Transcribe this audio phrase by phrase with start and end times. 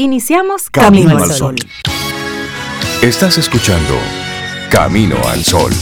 [0.00, 1.56] Iniciamos Camino, al Sol.
[3.02, 3.98] Estás escuchando
[4.70, 5.72] Camino al Sol.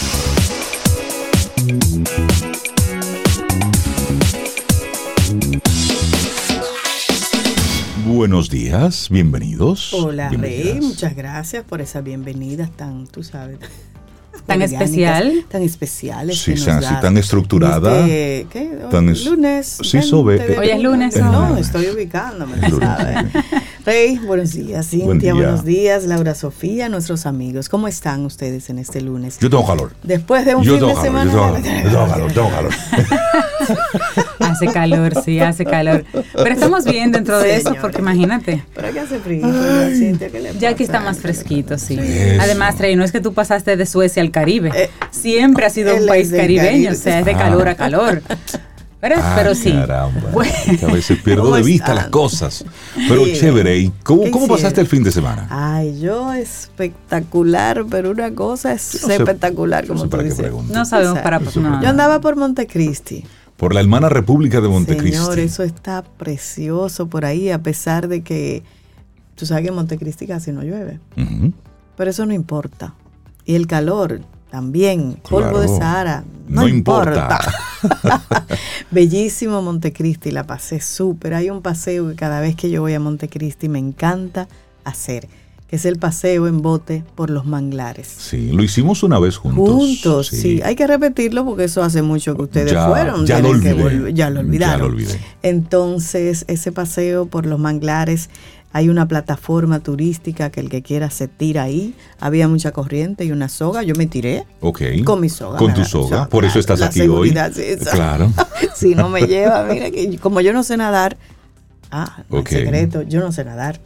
[8.07, 9.93] Buenos días, bienvenidos.
[9.93, 13.59] Hola, Rey, muchas gracias por esa bienvenida tan, tú sabes,
[14.47, 15.45] Tan especial.
[15.51, 16.39] Tan especiales.
[16.39, 18.03] Sí, que nos sean así da tan estructurada.
[18.03, 18.79] desde, ¿qué?
[18.91, 19.79] tan es- lunes.
[19.83, 21.57] sí, sobe- 20 de Hoy es lunes, No, ¿no?
[21.57, 22.89] estoy ubicándome, Es lunes.
[22.89, 23.25] ¿sabes?
[23.87, 24.89] Rey, buenos días.
[24.89, 25.33] Cintia, Buen día.
[25.35, 26.03] buenos días.
[26.07, 27.69] Laura Sofía, nuestros amigos.
[27.69, 29.39] ¿Cómo están ustedes en este lunes?
[29.39, 29.93] Yo tengo calor.
[30.03, 31.33] Después de un Yo fin de calor, semana.
[31.33, 32.73] yo tengo calor, yo tengo calor, tengo calor.
[34.41, 36.05] Hace calor, sí, hace calor.
[36.13, 38.65] Pero estamos bien dentro de eso, porque imagínate.
[38.75, 39.47] Pero aquí hace frío.
[39.47, 40.31] ¿verdad, Cintia?
[40.31, 41.99] ¿Qué le Ya aquí está más fresquito, sí.
[42.01, 42.43] Eso.
[42.43, 44.71] Además, Trey, no es que tú pasaste de Suecia al Caribe.
[44.75, 46.91] Eh, Siempre ha sido un país caribeño, Caribe.
[46.91, 47.39] o sea, es de Ah.
[47.39, 48.23] calor a calor.
[49.01, 49.73] Pero, Ah, pero sí.
[49.73, 50.31] Caramba.
[50.33, 50.53] Bueno.
[50.89, 51.97] a veces pierdo ¿Cómo de vista están?
[51.97, 52.65] las cosas.
[53.09, 53.35] Pero Sí.
[53.39, 53.79] chévere.
[53.79, 55.47] ¿Y cómo, ¿Qué cómo pasaste el fin de semana?
[55.51, 60.53] Ay, yo espectacular, pero una cosa es no espectacular, no como sé tú dices.
[60.71, 61.39] No sabemos O sea, para...
[61.41, 61.83] no.
[61.83, 63.25] Yo andaba por Montecristi.
[63.57, 65.17] Por la hermana República de Montecristi.
[65.19, 68.63] Señor, eso está precioso por ahí, a pesar de que
[69.35, 71.01] tú sabes que en Montecristi casi no llueve.
[71.97, 72.95] Pero eso no importa.
[73.45, 74.21] Y el calor
[74.57, 75.69] también, polvo de.
[75.69, 77.39] Sahara, no, No importa.
[77.83, 78.17] importa.
[78.91, 81.35] Bellísimo Montecristi, la pasé súper.
[81.35, 84.49] Hay un paseo que cada vez que yo voy a Montecristi me encanta
[84.85, 85.29] hacer,
[85.69, 88.07] que es el paseo en bote por los manglares.
[88.17, 89.69] Sí, lo hicimos una vez juntos.
[89.69, 90.63] Juntos, sí.
[90.65, 93.27] Hay que repetirlo porque eso hace mucho que ustedes Ya- fueron.
[93.27, 94.15] ya lo que olvidé.
[94.15, 94.73] ya lo olvidaron.
[94.75, 95.21] Ya lo olvidé.
[95.43, 98.31] Entonces, ese paseo por los manglares,
[98.73, 101.95] hay una plataforma turística que el que quiera se tira ahí.
[102.21, 103.83] Había mucha corriente y una soga.
[103.83, 104.83] Yo me tiré Ok.
[105.05, 105.59] con mi soga.
[105.59, 106.29] Con tu soga.
[106.29, 107.31] Por eso estás la aquí hoy.
[107.31, 107.91] esa.
[107.93, 108.33] Claro.
[108.77, 111.17] si no me lleva, mira que como yo no sé nadar,
[111.91, 113.81] ah, no secreto, yo no sé nadar.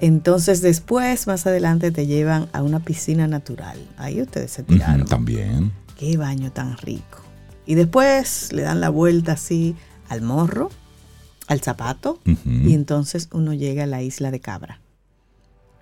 [0.00, 3.78] Entonces después, más adelante, te llevan a una piscina natural.
[3.96, 5.02] Ahí ustedes se tiraron.
[5.02, 5.72] Ujú, También.
[5.98, 7.20] Qué baño tan rico.
[7.66, 9.76] Y después le dan la vuelta así
[10.08, 10.70] al morro,
[11.46, 14.80] al zapato, y entonces uno llega a la isla de Cabra.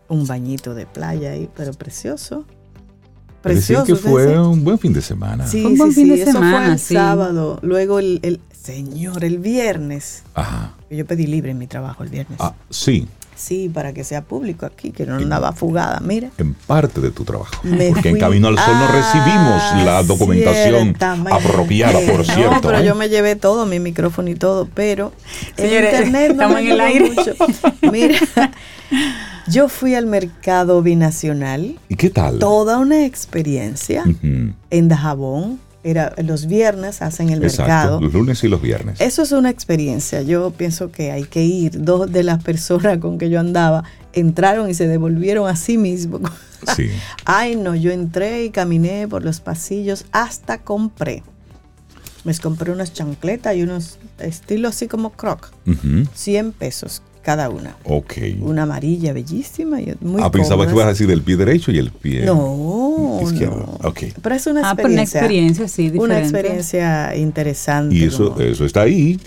[0.08, 2.44] Un bañito de playa ahí, pero precioso.
[3.42, 3.84] Precioso.
[3.86, 5.46] que fue un buen fin de semana.
[5.46, 6.94] Sí, Fue un buen sí, fin sí, de eso fue semana, el sí.
[6.94, 7.58] sábado.
[7.62, 10.22] Luego el, el- señor, el viernes.
[10.34, 10.74] Ajá.
[10.90, 12.38] Yo pedí libre en mi trabajo el viernes.
[12.40, 16.30] Ah, sí, Sí, para que sea público aquí, que no andaba fugada, mira.
[16.38, 17.52] en parte de tu trabajo.
[17.62, 21.32] Me Porque en Camino al Sol no recibimos la documentación ciertamente.
[21.34, 22.60] apropiada, por No, cierto.
[22.68, 22.84] pero ¿eh?
[22.86, 25.12] yo me llevé todo, mi micrófono y todo, pero
[25.56, 27.10] el Señores, internet no estamos me en el aire.
[27.10, 27.34] mucho.
[27.90, 28.18] Mira,
[29.48, 32.38] yo fui al mercado binacional, ¿Y qué tal?
[32.38, 34.04] toda una experiencia
[34.70, 35.58] en Dajabón.
[35.84, 38.00] Era los viernes hacen el Exacto, mercado.
[38.00, 39.00] los lunes y los viernes.
[39.00, 40.22] Eso es una experiencia.
[40.22, 41.82] Yo pienso que hay que ir.
[41.82, 43.82] Dos de las personas con que yo andaba
[44.12, 46.20] entraron y se devolvieron a sí mismos.
[46.76, 46.90] Sí.
[47.24, 51.24] Ay, no, yo entré y caminé por los pasillos hasta compré.
[52.22, 55.50] Me compré unas chancletas y unos estilo así como croc.
[55.66, 57.76] Ujú, 100 pesos cada una.
[57.84, 58.14] Ok.
[58.40, 61.78] Una amarilla bellísima y muy ah, pensaba que ibas a decir del pie derecho y
[61.78, 63.78] el pie No, izquierdo.
[63.80, 63.88] no.
[63.88, 64.00] Ok.
[64.20, 65.68] Pero es una Ah, pero una experiencia.
[65.68, 66.04] sí, diferente.
[66.04, 67.94] Una experiencia interesante.
[67.94, 69.18] Y eso, como- eso está ahí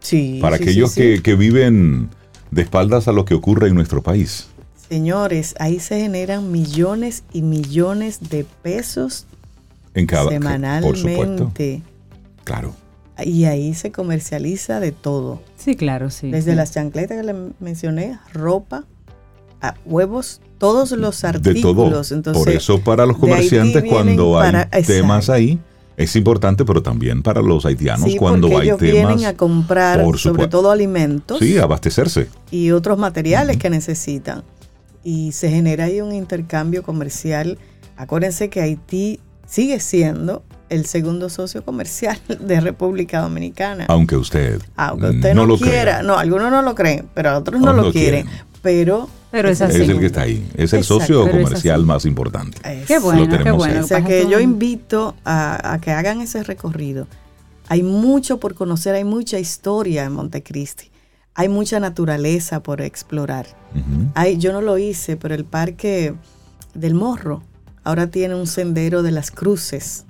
[0.00, 1.22] sí, para sí, aquellos sí, Que, sí.
[1.22, 2.08] que viven
[2.50, 4.48] de espaldas a lo que ocurre en nuestro país.
[4.88, 9.26] Señores, ahí se generan millones y millones de pesos
[9.94, 10.24] En cada.
[10.24, 10.94] Por supuesto.
[10.94, 11.82] semanalmente.
[12.44, 12.74] Claro.
[13.24, 15.40] Y ahí se comercializa de todo.
[15.56, 16.30] Sí, claro, sí.
[16.30, 16.56] Desde sí.
[16.56, 18.84] las chancletas que le mencioné, ropa,
[19.62, 22.08] a huevos, todos los De artículos.
[22.08, 22.14] todo.
[22.16, 25.32] Entonces, Por eso para los de comerciantes cuando hay para- temas Exacto.
[25.32, 25.58] ahí
[25.96, 28.92] es importante, pero también para los haitianos sí, cuando porque hay ellos temas.
[29.16, 32.28] vienen a comprar por sobre todo alimentos Sí, abastecerse.
[32.50, 34.44] y otros materiales que necesitan.
[35.02, 37.58] Y se genera ahí un intercambio comercial.
[37.96, 43.86] Acuérdense que Haití sigue siendo el segundo socio comercial de República Dominicana.
[43.88, 46.02] Aunque usted, Aunque usted no, lo quiera, crea.
[46.02, 48.24] no, algunos no lo creen, pero otros no lo quieren.
[48.26, 48.46] quieren.
[48.62, 50.44] Pero, Pero es el que está ahí.
[50.54, 52.58] Es el Exacto, socio comercial más importante.
[52.64, 53.84] Es- Qué bueno, qué tenemos bueno.
[53.84, 57.06] O sea que yo invito a, a que hagan ese recorrido.
[57.68, 60.90] Hay mucho por conocer, hay mucha historia en Montecristi,
[61.34, 63.46] hay mucha naturaleza por explorar.
[64.14, 66.14] Hay, yo no lo hice, pero el parque
[66.74, 67.42] del Morro
[67.84, 70.06] ahora tiene un sendero de las cruces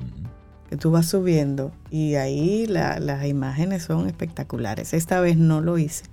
[0.69, 4.95] que tú vas subiendo y ahí la- las imágenes son espectaculares.
[4.95, 6.05] Esta vez no lo hice.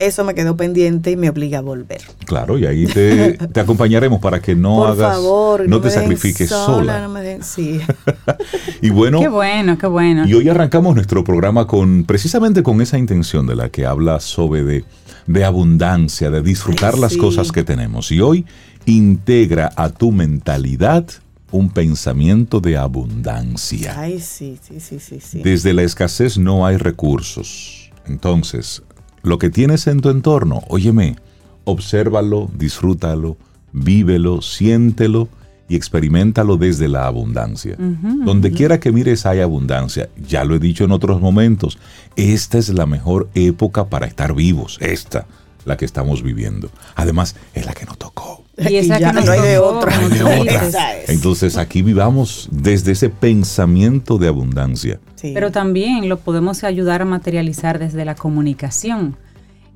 [0.00, 2.00] Eso me quedó pendiente y me obliga a volver.
[2.26, 6.48] Claro, y ahí te, te acompañaremos para que no Por hagas, favor, no te sacrifiques
[6.50, 7.00] sola.
[7.00, 7.80] no me den- sí.
[8.82, 10.26] Y bueno, Qué bueno, qué bueno.
[10.26, 14.62] y hoy arrancamos nuestro programa con precisamente con esa intención de la que habla Sobe
[14.64, 14.84] de
[15.26, 17.18] de abundancia, de disfrutar Ay, las sí.
[17.18, 18.12] cosas que tenemos.
[18.12, 18.44] Y hoy
[18.84, 21.06] integra a tu mentalidad
[21.54, 23.94] un pensamiento de abundancia.
[23.96, 25.40] Ay, sí, sí, sí, sí, sí.
[25.42, 27.92] Desde la escasez no hay recursos.
[28.06, 28.82] Entonces,
[29.22, 31.14] lo que tienes en tu entorno, óyeme,
[31.62, 33.36] obsérvalo, disfrútalo,
[33.72, 35.28] vívelo, siéntelo
[35.68, 37.76] y experimentalo desde la abundancia.
[37.78, 40.10] Donde quiera que mires hay abundancia.
[40.26, 41.78] Ya lo he dicho en otros momentos,
[42.16, 45.28] esta es la mejor época para estar vivos, esta,
[45.64, 46.70] la que estamos viviendo.
[46.96, 48.42] Además, es la que nos tocó.
[48.56, 49.94] Y esa ya que nos no hay de tocó, otra.
[49.96, 50.52] como No hay de otra.
[50.52, 50.68] dices.
[50.68, 51.08] Esa es.
[51.08, 55.00] Entonces aquí vivamos desde ese pensamiento de abundancia.
[55.16, 55.32] Sí.
[55.34, 59.16] Pero también lo podemos ayudar a materializar desde la comunicación.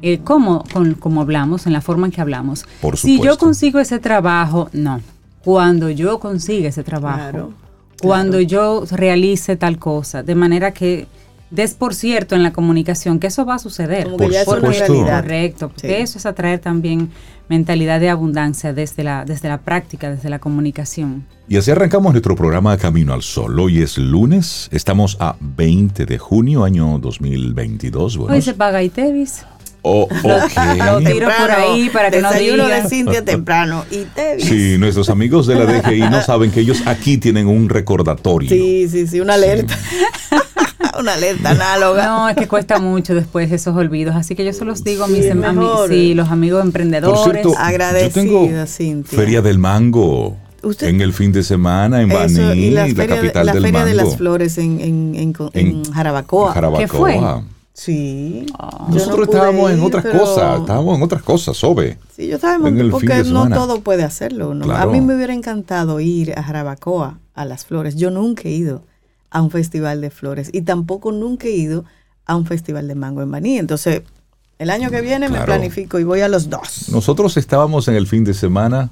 [0.01, 2.65] El cómo, con, como hablamos, en la forma en que hablamos.
[2.81, 3.39] Por Si yo supuesto.
[3.47, 5.01] consigo ese trabajo, no.
[5.43, 7.17] Cuando yo consiga ese trabajo.
[7.19, 7.53] Claro,
[8.01, 10.23] Cuando yo realice tal cosa.
[10.23, 11.09] De manera que
[11.51, 14.05] des por cierto en la comunicación que eso va a suceder.
[14.05, 14.93] Como que Por ya es una supuesto.
[14.93, 15.23] realidad.
[15.23, 16.03] Correcto, porque Sí.
[16.03, 17.11] eso es atraer también
[17.49, 21.25] mentalidad de abundancia desde la, desde la práctica, desde la comunicación.
[21.49, 23.59] Y así arrancamos nuestro programa Camino al Sol.
[23.59, 28.19] Hoy es lunes, estamos a 20 de junio, año 2022.
[28.19, 29.47] Bueno, Hoy se paga ITEVIS.
[29.89, 30.79] Oh, ok.
[30.85, 32.83] Lo tiro por ahí para que no Desayuno digan.
[32.85, 34.43] de Cintia temprano y te vi.
[34.43, 38.49] Sí, nuestros amigos de la DGI no saben que ellos aquí tienen un recordatorio.
[38.49, 39.77] Sí, sí, sí, una alerta.
[40.99, 42.07] una alerta análoga.
[42.07, 44.17] No, es que cuesta mucho después esos olvidos.
[44.17, 45.89] Así que yo se los digo a mis Sí, a mis- mejor.
[45.91, 47.21] sí, los amigos Por emprendedores.
[47.43, 48.13] cierto, Agradecida, yo
[48.49, 49.19] tengo Cintia.
[49.19, 53.07] Feria del Mango Usted- en el fin de semana en Baní, la la, feria, de-
[53.15, 54.09] capital la del feria de Mango.
[54.09, 56.49] las flores en, en, en, en En- Jarabacoa.
[56.49, 56.81] en Jarabacoa.
[56.81, 57.21] ¿Qué fue?
[57.79, 58.45] Sí.
[58.59, 58.89] Ah.
[58.91, 61.97] Nosotros no estábamos en otras pero- cosas, estábamos en otras cosas, Sobe.
[62.17, 64.53] Sí, yo estaba en el fin porque no todo puede hacerlo.
[64.53, 64.65] ¿no?
[64.65, 64.91] Claro.
[64.91, 67.95] A mí me hubiera encantado ir a Jarabacoa, a las flores.
[67.95, 68.83] Yo nunca he ido
[69.31, 71.85] a un festival de flores y tampoco nunca he ido
[72.27, 73.59] a un festival de mango en Baní.
[73.59, 74.03] Entonces,
[74.59, 78.09] el año que viene me planifico y voy a los dos Nosotros estábamos en el
[78.09, 78.91] fin de semana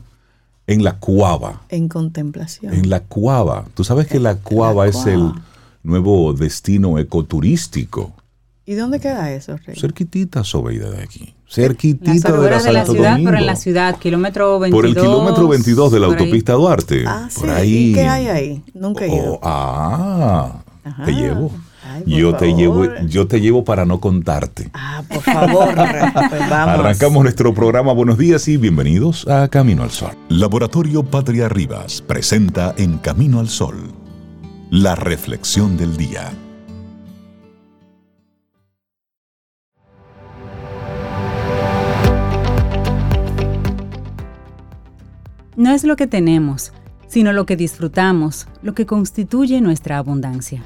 [0.68, 1.62] en la Cuava.
[1.70, 2.72] en contemplación.
[2.72, 3.64] En la Cuava.
[3.74, 5.42] Tú sabes que la Cuava es el Cuava.
[5.82, 8.12] nuevo destino ecoturístico.
[8.68, 9.76] ¿Y dónde queda eso, Rey?
[9.78, 11.34] Cerquitita, Sobeida, de aquí.
[11.48, 13.30] Cerquitita de la de la ciudad, Domingo.
[13.30, 14.76] pero en la ciudad, kilómetro 22.
[14.82, 16.12] Por el kilómetro 22 de la ahí.
[16.12, 17.04] autopista Duarte.
[17.06, 17.40] Ah, sí.
[17.40, 17.90] por ahí.
[17.90, 18.62] ¿Y qué hay ahí?
[18.74, 19.34] Nunca he ido.
[19.34, 21.04] Oh, ah, Ajá.
[21.04, 21.52] te llevo.
[21.84, 24.68] Ay, por yo te llevo, yo te llevo para no contarte.
[24.74, 25.68] Ah, por favor.
[26.28, 26.80] Pues vamos.
[26.80, 30.10] Arrancamos nuestro programa Buenos días y bienvenidos a Camino al Sol.
[30.28, 33.76] Laboratorio Patria Rivas presenta En Camino al Sol
[34.70, 36.32] la reflexión del día.
[45.56, 46.72] No es lo que tenemos,
[47.08, 50.62] sino lo que disfrutamos, lo que constituye nuestra abundancia.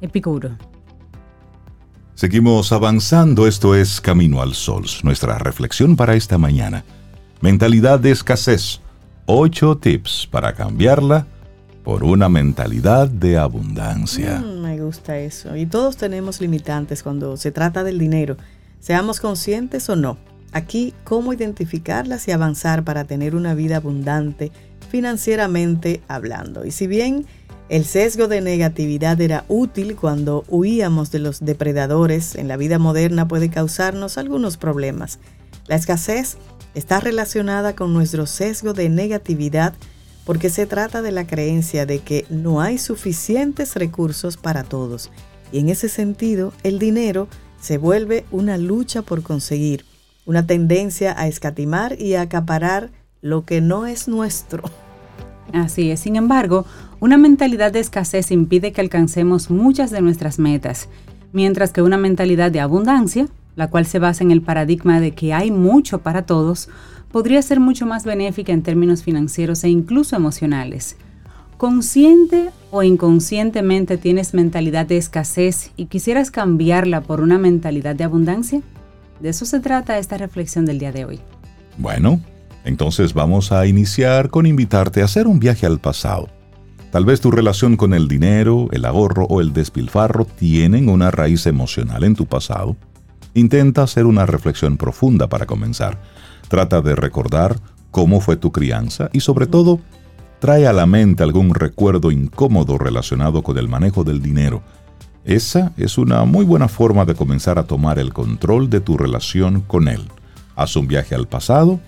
[0.00, 0.58] Epicuro.
[2.16, 6.84] Seguimos avanzando, esto es Camino al Sol, nuestra reflexión para esta mañana.
[7.40, 8.80] Mentalidad de escasez.
[9.26, 11.26] Ocho tips para cambiarla
[11.84, 14.40] por una mentalidad de abundancia.
[14.40, 15.56] Mm, me gusta eso.
[15.56, 18.36] Y todos tenemos limitantes cuando se trata del dinero,
[18.80, 20.16] seamos conscientes o no.
[20.54, 24.52] Aquí, cómo identificarlas y avanzar para tener una vida abundante
[24.88, 26.64] financieramente hablando.
[26.64, 27.26] Y si bien
[27.68, 33.26] el sesgo de negatividad era útil cuando huíamos de los depredadores, en la vida moderna
[33.26, 35.18] puede causarnos algunos problemas.
[35.66, 36.36] La escasez
[36.76, 39.74] está relacionada con nuestro sesgo de negatividad
[40.24, 45.10] porque se trata de la creencia de que no hay suficientes recursos para todos.
[45.50, 47.26] Y en ese sentido, el dinero
[47.60, 49.84] se vuelve una lucha por conseguir,
[50.26, 52.90] una tendencia a escatimar y a acaparar
[53.20, 54.62] lo que no es nuestro.
[55.52, 56.66] Así es, sin embargo,
[57.00, 60.88] una mentalidad de escasez impide que alcancemos muchas de nuestras metas,
[61.32, 65.32] mientras que una mentalidad de abundancia, la cual se basa en el paradigma de que
[65.32, 66.68] hay mucho para todos,
[67.12, 70.96] podría ser mucho más benéfica en términos financieros e incluso emocionales.
[71.56, 78.60] ¿Consciente o inconscientemente tienes mentalidad de escasez y quisieras cambiarla por una mentalidad de abundancia?
[79.24, 81.18] De eso se trata esta reflexión del día de hoy.
[81.78, 82.20] Bueno,
[82.62, 86.28] entonces vamos a iniciar con invitarte a hacer un viaje al pasado.
[86.90, 91.46] Tal vez tu relación con el dinero, el ahorro o el despilfarro tienen una raíz
[91.46, 92.76] emocional en tu pasado.
[93.32, 96.02] Intenta hacer una reflexión profunda para comenzar.
[96.48, 97.56] Trata de recordar
[97.90, 99.80] cómo fue tu crianza y sobre todo,
[100.38, 104.62] trae a la mente algún recuerdo incómodo relacionado con el manejo del dinero.
[105.24, 109.62] Esa es una muy buena forma de comenzar a tomar el control de tu relación
[109.62, 110.02] con él.
[110.54, 111.80] Haz un viaje al pasado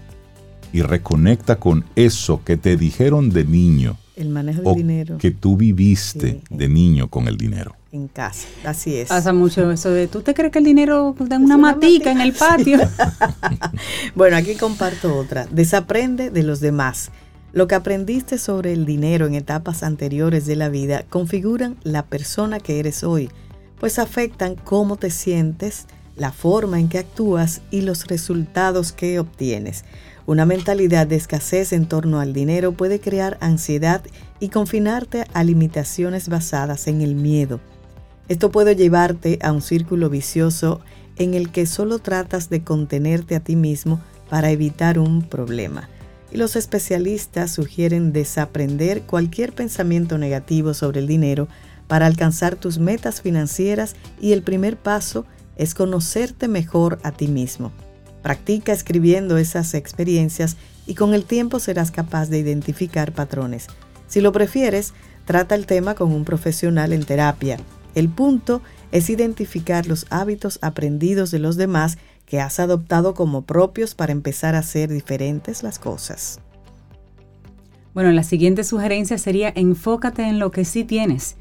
[0.72, 5.18] y reconecta con eso que te dijeron de niño El manejo del o dinero.
[5.18, 6.54] que tú viviste Sí.
[6.56, 7.74] de niño con el dinero.
[7.92, 8.46] en casa.
[8.64, 9.08] Así es.
[9.08, 12.34] Pasa mucho eso de, ¿tú te crees que el dinero da una, matica, en el
[12.34, 12.78] patio?
[14.14, 15.46] bueno, aquí comparto otra.
[15.50, 17.10] Desaprende de los demás.
[17.56, 22.60] Lo que aprendiste sobre el dinero en etapas anteriores de la vida configuran la persona
[22.60, 23.30] que eres hoy,
[23.80, 25.86] pues afectan cómo te sientes,
[26.16, 29.86] la forma en que actúas y los resultados que obtienes.
[30.26, 34.02] Una mentalidad de escasez en torno al dinero puede crear ansiedad
[34.38, 37.60] y confinarte a limitaciones basadas en el miedo.
[38.28, 40.82] Esto puede llevarte a un círculo vicioso
[41.16, 43.98] en el que solo tratas de contenerte a ti mismo
[44.28, 45.88] para evitar un problema.
[46.32, 51.48] Y los especialistas sugieren desaprender cualquier pensamiento negativo sobre el dinero
[51.86, 55.24] para alcanzar tus metas financieras y el primer paso
[55.56, 57.72] es conocerte mejor a ti mismo.
[58.22, 60.56] Practica escribiendo esas experiencias
[60.86, 63.68] y con el tiempo serás capaz de identificar patrones.
[64.08, 67.58] Si lo prefieres, trata el tema con un profesional en terapia.
[67.94, 73.94] El punto es identificar los hábitos aprendidos de los demás que has adoptado como propios
[73.94, 76.40] para empezar a hacer diferentes las cosas.
[77.94, 81.36] Bueno, la siguiente sugerencia sería enfócate en lo que sí tienes.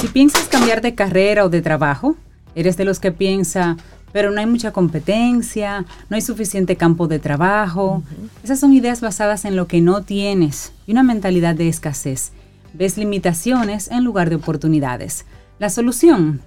[0.00, 2.16] Si piensas cambiar de carrera o de trabajo,
[2.56, 3.76] eres de los que piensa,
[4.10, 8.02] pero no hay mucha competencia, no hay suficiente campo de trabajo.
[8.42, 12.32] Esas son ideas basadas en lo que no tienes y una mentalidad de escasez.
[12.74, 15.24] Ves limitaciones en lugar de oportunidades.
[15.58, 16.40] La solución,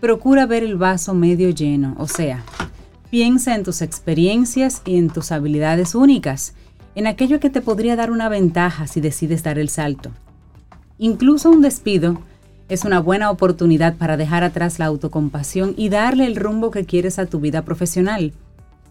[0.00, 2.44] procura ver el vaso medio lleno, o sea,
[3.12, 6.54] piensa en tus experiencias y en tus habilidades únicas,
[6.94, 10.12] en aquello que te podría dar una ventaja si decides dar el salto.
[10.96, 12.22] Incluso un despido
[12.70, 17.18] es una buena oportunidad para dejar atrás la autocompasión y darle el rumbo que quieres
[17.18, 18.32] a tu vida profesional.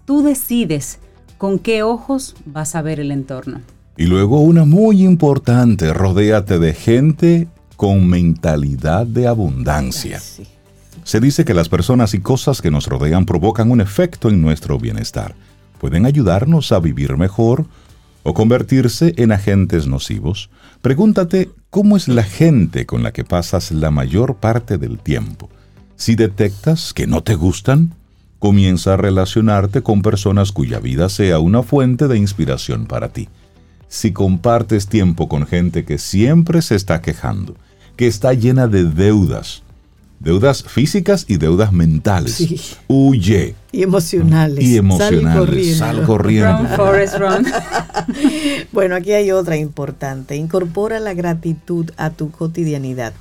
[0.06, 1.00] Tú decides
[1.40, 3.62] con qué ojos vas a ver el entorno.
[3.98, 10.22] Y luego una muy importante, rodéate de gente con mentalidad de abundancia.
[11.12, 14.80] Se dice que las personas y cosas que nos rodean provocan un efecto en nuestro
[14.80, 15.36] bienestar.
[15.77, 17.65] Pueden ayudarnos a vivir mejor
[18.24, 20.50] o convertirse en agentes nocivos.
[20.82, 25.50] Pregúntate cómo es la gente con la que pasas la mayor parte del tiempo.
[25.98, 27.94] Si detectas que no te gustan,
[28.39, 33.27] comienza a relacionarte con personas cuya vida sea una fuente de inspiración para ti.
[33.89, 37.58] Si compartes tiempo con gente que siempre se está quejando,
[37.98, 39.63] que está llena de deudas,
[40.22, 42.78] deudas físicas y deudas mentales.
[42.88, 43.56] Huye.
[43.72, 44.63] Y emocionales.
[44.63, 45.78] Y emocionales.
[45.78, 46.70] Sal corriendo.
[48.72, 50.36] bueno, aquí hay otra importante.
[50.36, 53.13] Incorpora la gratitud a tu cotidianidad.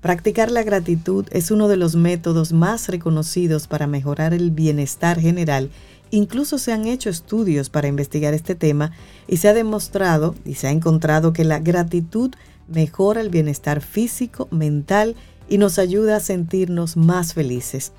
[0.00, 5.70] Practicar la gratitud es uno de los métodos más reconocidos para mejorar el bienestar general.
[6.12, 8.92] Incluso se han hecho estudios para investigar este tema
[9.26, 12.30] y se ha demostrado y se ha encontrado que la gratitud
[12.68, 17.92] mejora el bienestar físico, mental y nos ayuda a sentirnos más felices.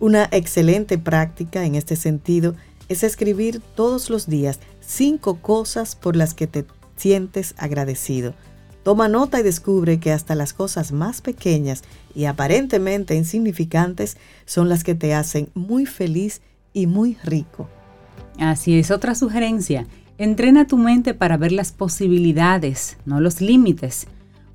[0.00, 2.54] Una excelente práctica en este sentido
[2.88, 6.64] es escribir todos los días cinco cosas por las que te
[6.96, 8.34] sientes agradecido.
[8.82, 11.82] Toma nota y descubre que hasta las cosas más pequeñas
[12.14, 16.40] y aparentemente insignificantes son las que te hacen muy feliz
[16.72, 17.68] y muy rico.
[18.38, 19.86] Así es, otra sugerencia.
[20.18, 24.06] Entrena tu mente para ver las posibilidades, no los límites.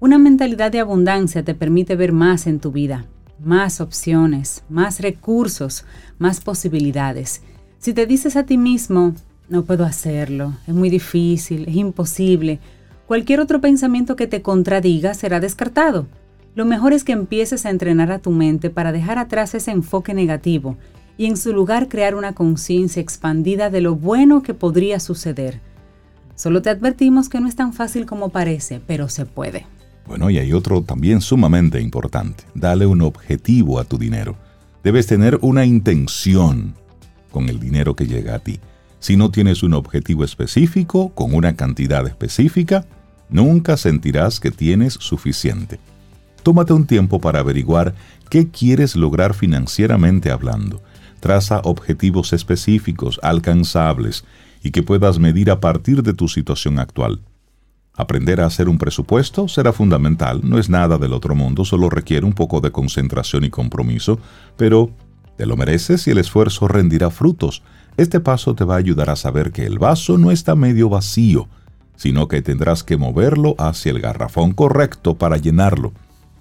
[0.01, 3.05] Una mentalidad de abundancia te permite ver más en tu vida,
[3.37, 5.85] más opciones, más recursos,
[6.17, 7.43] más posibilidades.
[7.77, 9.13] Si te dices a ti mismo,
[9.47, 12.59] no puedo hacerlo, es muy difícil, es imposible,
[13.05, 16.07] cualquier otro pensamiento que te contradiga será descartado.
[16.55, 20.15] Lo mejor es que empieces a entrenar a tu mente para dejar atrás ese enfoque
[20.15, 20.77] negativo
[21.15, 25.61] y en su lugar crear una conciencia expandida de lo bueno que podría suceder.
[26.33, 29.67] Solo te advertimos que no es tan fácil como parece, pero se puede.
[30.07, 32.43] Bueno, y hay otro también sumamente importante.
[32.53, 34.35] Dale un objetivo a tu dinero.
[34.83, 36.75] Debes tener una intención
[37.31, 38.59] con el dinero que llega a ti.
[38.99, 42.85] Si no tienes un objetivo específico, con una cantidad específica,
[43.29, 45.79] nunca sentirás que tienes suficiente.
[46.43, 47.93] Tómate un tiempo para averiguar
[48.29, 50.81] qué quieres lograr financieramente hablando.
[51.19, 54.25] Traza objetivos específicos, alcanzables
[54.63, 57.21] y que puedas medir a partir de tu situación actual.
[57.95, 62.25] Aprender a hacer un presupuesto será fundamental, no es nada del otro mundo, solo requiere
[62.25, 64.17] un poco de concentración y compromiso,
[64.55, 64.91] pero
[65.37, 67.63] te lo mereces y el esfuerzo rendirá frutos.
[67.97, 71.49] Este paso te va a ayudar a saber que el vaso no está medio vacío,
[71.97, 75.91] sino que tendrás que moverlo hacia el garrafón correcto para llenarlo,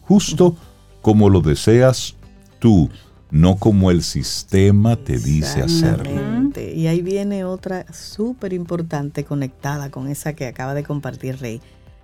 [0.02, 0.57] justo
[1.02, 2.14] como lo deseas
[2.61, 2.90] tú
[3.30, 6.50] no como el sistema te dice hacerlo.
[6.75, 11.60] Y ahí viene otra súper importante conectada con esa que acaba de compartir Rey.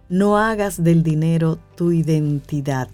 [0.08, 2.88] No hagas del dinero tu identidad.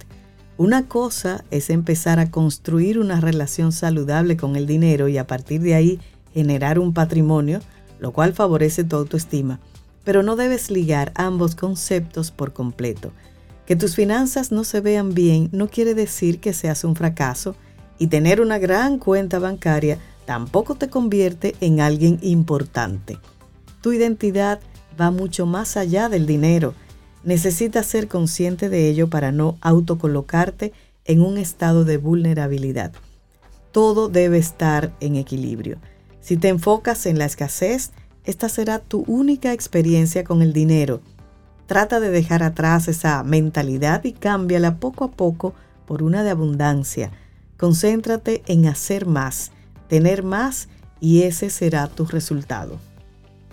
[0.57, 5.61] Una cosa es empezar a construir una relación saludable con el dinero y a partir
[5.61, 6.01] de ahí
[6.33, 7.61] generar un patrimonio,
[8.01, 9.61] lo cual favorece tu autoestima.
[10.05, 13.13] Pero no debes ligar ambos conceptos por completo.
[13.67, 17.55] Que tus finanzas no se vean bien no quiere decir que seas un fracaso
[18.03, 23.17] y tener una gran cuenta bancaria tampoco te convierte en alguien importante.
[23.81, 24.59] Tu identidad
[25.01, 26.75] va mucho más allá del dinero.
[27.23, 30.73] Necesitas ser consciente de ello para no autocolocarte
[31.05, 32.91] en un estado de vulnerabilidad.
[33.71, 35.79] Todo debe estar en equilibrio.
[36.21, 37.93] Si te enfocas en la escasez,
[38.25, 41.03] esta será tu única experiencia con el dinero.
[41.69, 45.55] Trata de dejar atrás esa mentalidad y cámbiala poco a poco
[45.87, 47.13] por una de abundancia.
[47.63, 49.53] Concéntrate en hacer más,
[49.87, 52.81] tener más y ese será tu resultado.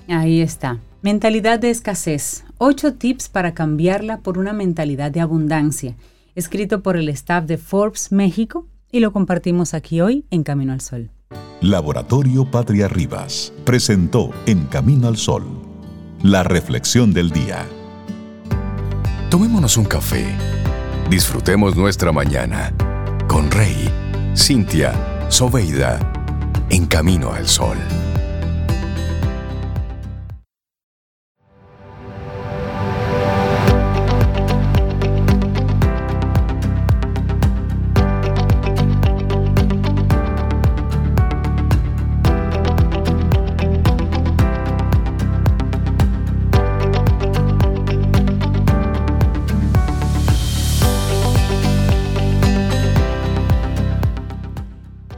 [0.08, 0.80] Ahí está.
[1.04, 2.44] Mentalidad de escasez.
[2.58, 5.96] Ocho tips para cambiarla por una mentalidad de abundancia.
[6.34, 10.82] Escrito por el staff de Forbes México y lo compartimos aquí hoy en Camino al
[10.82, 11.12] Sol.
[11.62, 15.46] Laboratorio Patria Rivas presentó En Camino al Sol
[16.24, 17.63] la reflexión del día.
[19.30, 20.25] Tomémonos un café.
[21.12, 22.74] Disfrutemos nuestra mañana
[23.29, 23.88] con Rey,
[24.36, 24.91] Cintia,
[25.29, 26.00] Soveida,
[26.71, 27.77] en Camino al Sol.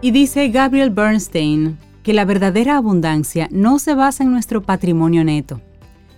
[0.04, 5.62] Y dice Gabriel Bernstein que la verdadera abundancia no se basa en nuestro patrimonio neto,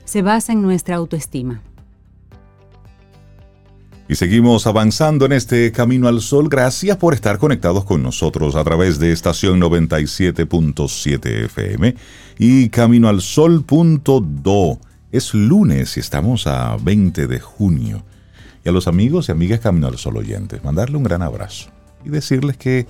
[0.06, 1.62] se basa en nuestra autoestima.
[4.08, 6.48] Y seguimos avanzando en este camino al sol.
[6.48, 11.96] Gracias por estar conectados con nosotros a través de estación 97.7 FM
[12.38, 14.80] y camino al sol.do.
[15.12, 18.04] Es lunes y estamos a 20 de junio.
[18.64, 21.70] Y a los amigos y amigas Camino al Sol oyentes, mandarle un gran abrazo
[22.06, 22.88] y decirles que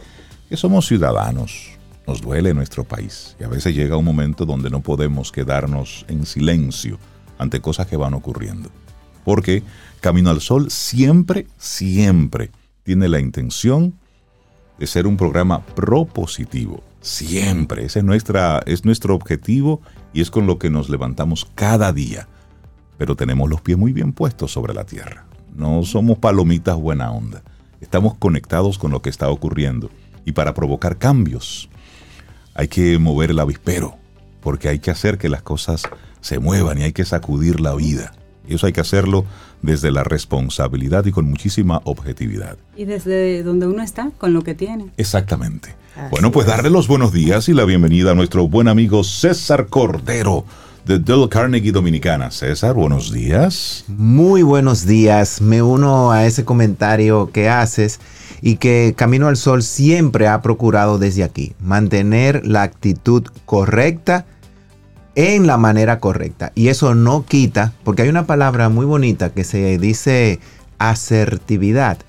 [0.50, 1.72] que somos ciudadanos,
[2.08, 6.26] nos duele nuestro país y a veces llega un momento donde no podemos quedarnos en
[6.26, 7.00] silencio
[7.38, 8.70] ante cosas que van ocurriendo.
[9.24, 9.64] Porque
[10.02, 12.52] Camino al Sol siempre, siempre
[12.84, 13.94] tiene la intención
[14.78, 16.84] de ser un programa propositivo.
[17.00, 17.86] Siempre.
[17.86, 19.82] Ese es, nuestra, es nuestro objetivo
[20.14, 22.28] y es con lo que nos levantamos cada día.
[22.98, 25.26] Pero tenemos los pies muy bien puestos sobre la tierra.
[25.56, 27.44] No somos palomitas buena onda.
[27.82, 29.90] Estamos conectados con lo que está ocurriendo
[30.26, 31.70] y para provocar cambios
[32.56, 33.98] hay que mover el avispero,
[34.42, 35.84] porque hay que hacer que las cosas
[36.22, 38.14] se muevan y hay que sacudir la vida.
[38.48, 39.26] Y eso hay que hacerlo
[39.62, 42.58] desde la responsabilidad y con muchísima objetividad.
[42.76, 44.92] Y desde donde uno está, con lo que tiene.
[44.98, 45.76] Exactamente.
[46.12, 50.46] bueno, pues darle los buenos días y la bienvenida a nuestro buen amigo César Cordero
[50.86, 52.32] de Dell Carnegie Dominicana.
[52.32, 53.86] César, buenos días.
[53.88, 55.40] Muy buenos días.
[55.42, 58.02] Me uno a ese comentario que haces
[58.46, 64.26] y que Camino al Sol siempre ha procurado desde aquí mantener la actitud correcta
[65.16, 66.52] en la manera correcta.
[66.54, 70.42] Y eso no quita, porque hay una palabra muy bonita que se dice
[70.78, 72.00] asertividad,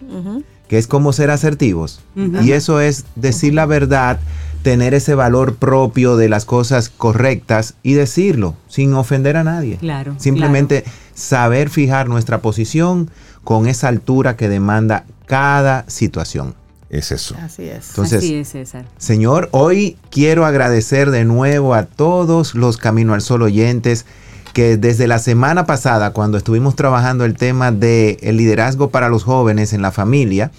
[0.67, 2.01] que es como ser asertivos.
[2.17, 4.19] Y eso es decir la verdad,
[4.65, 9.77] tener ese valor propio de las cosas correctas y decirlo sin ofender a nadie.
[9.77, 10.17] Claro.
[10.19, 10.83] Simplemente
[11.15, 13.09] saber fijar nuestra posición
[13.45, 16.55] con esa altura que demanda cada situación.
[16.91, 17.35] Es eso.
[17.43, 17.89] Así es.
[17.91, 18.85] Entonces, Así es, César.
[18.99, 24.07] Señor, hoy quiero agradecer de nuevo a todos los Camino al Sol oyentes
[24.53, 29.25] que desde la semana pasada, cuando estuvimos trabajando el tema del el liderazgo para los
[29.25, 30.53] jóvenes en la familia,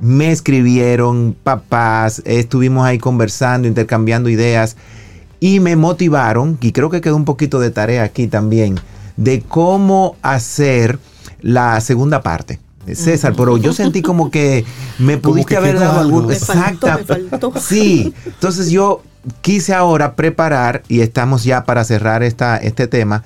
[0.00, 4.76] me escribieron papás, estuvimos ahí conversando, intercambiando ideas
[5.38, 8.80] y me motivaron, y creo que quedó un poquito de tarea aquí también,
[9.16, 10.98] de cómo hacer
[11.42, 12.58] la segunda parte.
[12.94, 14.64] César, pero yo sentí como que
[14.98, 16.32] me pudiste haber dado algún...
[16.32, 16.88] Exacto.
[17.60, 19.02] Sí, entonces yo
[19.40, 23.22] quise ahora preparar, y estamos ya para cerrar esta, este tema,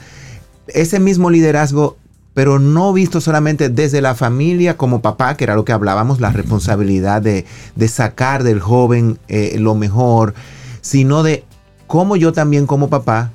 [0.69, 1.97] ese mismo liderazgo,
[2.35, 6.31] pero no visto solamente desde la familia como papá, que era lo que hablábamos, la
[6.31, 7.47] responsabilidad de,
[7.77, 10.35] de sacar del joven eh, lo mejor,
[10.81, 11.45] sino de
[11.87, 13.31] cómo yo también como papá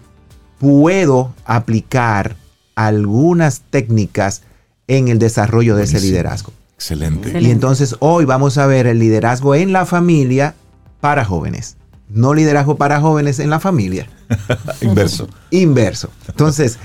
[0.59, 2.35] puedo aplicar
[2.75, 4.43] algunas técnicas
[4.89, 6.51] en el desarrollo de ese liderazgo.
[6.75, 7.39] Excelente.
[7.39, 10.55] Y entonces hoy vamos a ver el liderazgo en la familia
[10.99, 11.77] para jóvenes.
[12.09, 14.09] No liderazgo para jóvenes en la familia.
[14.81, 15.29] Inverso.
[15.51, 16.09] Inverso.
[16.27, 16.79] Entonces,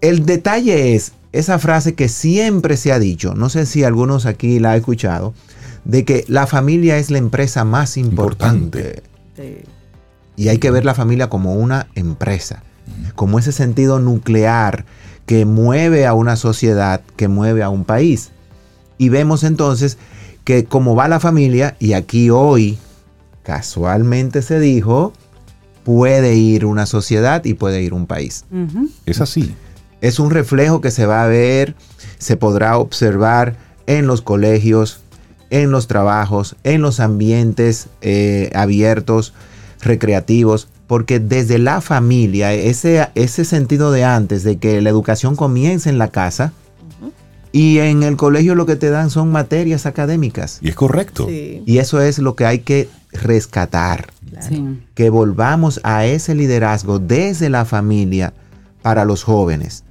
[0.00, 4.58] el detalle es esa frase que siempre se ha dicho, no sé si algunos aquí
[4.58, 5.34] la han escuchado,
[5.84, 9.02] de que la familia es la empresa más importante.
[9.36, 9.58] Sí.
[10.36, 12.62] Y hay que ver la familia como una empresa,
[13.14, 14.86] como ese sentido nuclear
[15.26, 18.30] que mueve a una sociedad, que mueve a un país.
[18.98, 19.98] Y vemos entonces
[20.44, 22.78] que como va la familia, y aquí hoy
[23.42, 25.12] casualmente se dijo,
[25.84, 28.44] puede ir una sociedad y puede ir un país.
[29.06, 29.54] Es así.
[30.00, 31.74] Es un reflejo que se va a ver,
[32.18, 35.00] se podrá observar en los colegios,
[35.50, 39.32] en los trabajos, en los ambientes eh, abiertos,
[39.80, 45.90] recreativos, porque desde la familia, ese, ese sentido de antes, de que la educación comienza
[45.90, 46.52] en la casa,
[47.52, 50.58] y en el colegio lo que te dan son materias académicas.
[50.60, 51.26] Y es correcto.
[51.26, 51.62] Sí.
[51.64, 54.08] Y eso es lo que hay que rescatar
[54.46, 54.78] Sí.
[54.94, 58.34] que volvamos a ese liderazgo desde la familia
[58.82, 59.84] para los jóvenes.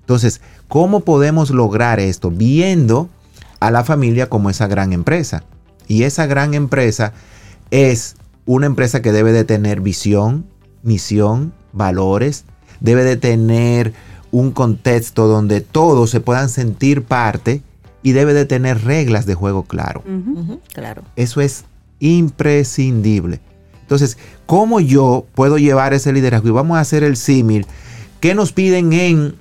[0.00, 2.32] Entonces, ¿cómo podemos lograr esto?
[2.32, 3.08] Viendo
[3.60, 5.44] a la familia como esa gran empresa.
[5.86, 7.12] Y esa gran empresa
[7.70, 8.16] es
[8.46, 10.46] una empresa que debe de tener visión,
[10.82, 12.44] misión, valores,
[12.80, 13.92] debe de tener
[14.30, 17.62] un contexto donde todos se puedan sentir parte
[18.02, 20.02] y debe de tener reglas de juego claro.
[20.72, 21.02] Claro.
[21.16, 21.64] Eso es
[21.98, 23.40] imprescindible.
[23.82, 26.48] Entonces, ¿cómo yo puedo llevar ese liderazgo?
[26.48, 27.66] Y vamos a hacer el símil.
[28.20, 29.34] ¿Qué nos piden en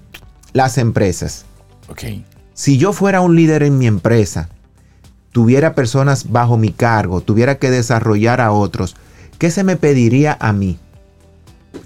[0.53, 1.45] las empresas?
[1.89, 2.03] Ok.
[2.53, 4.49] Si yo fuera un líder en mi empresa,
[5.35, 8.95] tuviera personas bajo mi cargo, tuviera que desarrollar a otros,
[9.37, 10.77] ¿qué se me pediría a mí?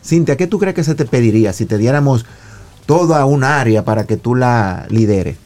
[0.05, 2.27] Cintia, ¿qué tú crees que se te pediría si te diéramos
[2.85, 5.37] toda un área para que tú la lideres?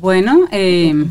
[0.00, 1.06] Bueno, eh,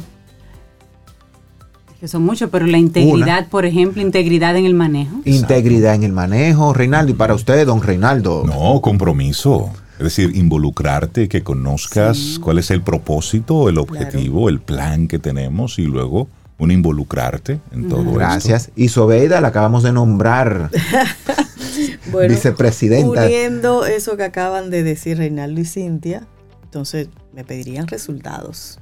[2.01, 5.15] que son muchos, pero la integridad, por ejemplo, integridad en el manejo.
[5.23, 7.13] Integridad en el manejo, Reinaldo.
[7.13, 8.43] Y para usted, don Reinaldo.
[8.45, 9.69] No, compromiso.
[10.01, 12.39] Es decir, involucrarte, que conozcas Sí.
[12.39, 17.87] cuál es el propósito, el objetivo, el plan que tenemos y luego un involucrarte en
[17.89, 18.13] todo esto.
[18.13, 18.71] Gracias.
[18.75, 20.69] Y Sobeida la acabamos de nombrar
[22.11, 23.25] Bueno, vicepresidenta.
[23.25, 26.27] uniendo eso que acaban de decir Reinaldo y Cintia,
[26.63, 28.79] entonces me pedirían resultados.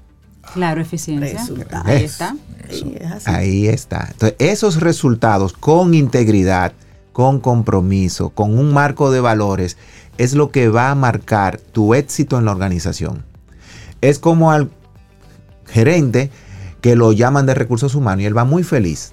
[0.53, 1.39] Claro, eficiencia.
[1.39, 1.85] Resultados.
[1.87, 2.35] Ahí está.
[2.69, 3.27] Es.
[3.27, 4.07] Ahí está.
[4.11, 6.73] Entonces, esos resultados con integridad,
[7.13, 9.77] con compromiso, con un marco de valores,
[10.19, 13.23] es lo que va a marcar tu éxito en la organización.
[14.01, 14.69] Es como al
[15.65, 16.29] gerente
[16.81, 19.11] que lo llaman de recursos humanos y él va muy feliz.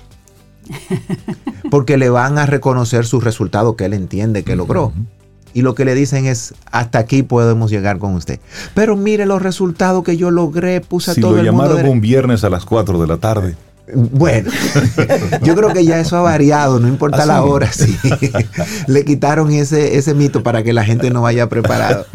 [1.71, 4.92] Porque le van a reconocer su resultado que él entiende que logró.
[5.55, 8.40] Y lo que le dicen es, hasta aquí podemos llegar con usted.
[8.75, 11.85] Pero mire los resultados que yo logré, puse a Si todo lo el mundo llamaron
[11.87, 13.57] de- un viernes a las 4 de la tarde.
[13.94, 14.51] Bueno,
[15.42, 17.96] yo creo que ya eso ha variado, no importa ¿Ah, la hora, sí.
[18.87, 22.07] Le quitaron ese, ese mito para que la gente no vaya preparado.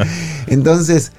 [0.48, 1.12] Entonces,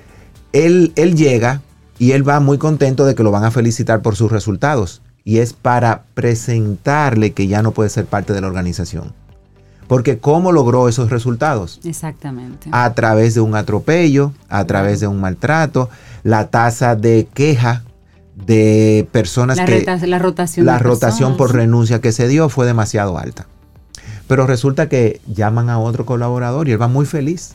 [0.51, 1.61] él, él llega
[1.97, 5.01] y él va muy contento de que lo van a felicitar por sus resultados.
[5.25, 9.13] Y es para presentarle que ya no puede ser parte de la organización.
[9.87, 11.79] Porque ¿cómo logró esos resultados?
[11.83, 12.69] Exactamente.
[12.71, 15.89] a través de un atropello, a través de un maltrato,
[16.23, 17.83] la tasa de queja
[18.35, 20.65] de personas la, que la rotación.
[20.65, 23.47] la de rotación por renuncia que se dio fue demasiado alta.
[24.27, 27.53] Pero resulta que llaman a otro colaborador y él va muy feliz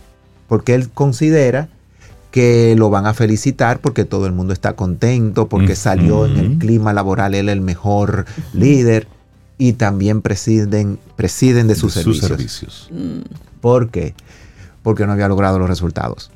[0.48, 1.68] porque él considera
[2.30, 6.58] que lo van a felicitar porque todo el mundo está contento, porque salió en el
[6.58, 9.08] clima laboral él el mejor líder
[9.56, 12.28] y también presiden, presiden de sus de servicios.
[12.28, 12.88] servicios.
[12.92, 14.14] Mm, ¿Por qué?
[14.82, 16.30] Porque no había logrado los resultados.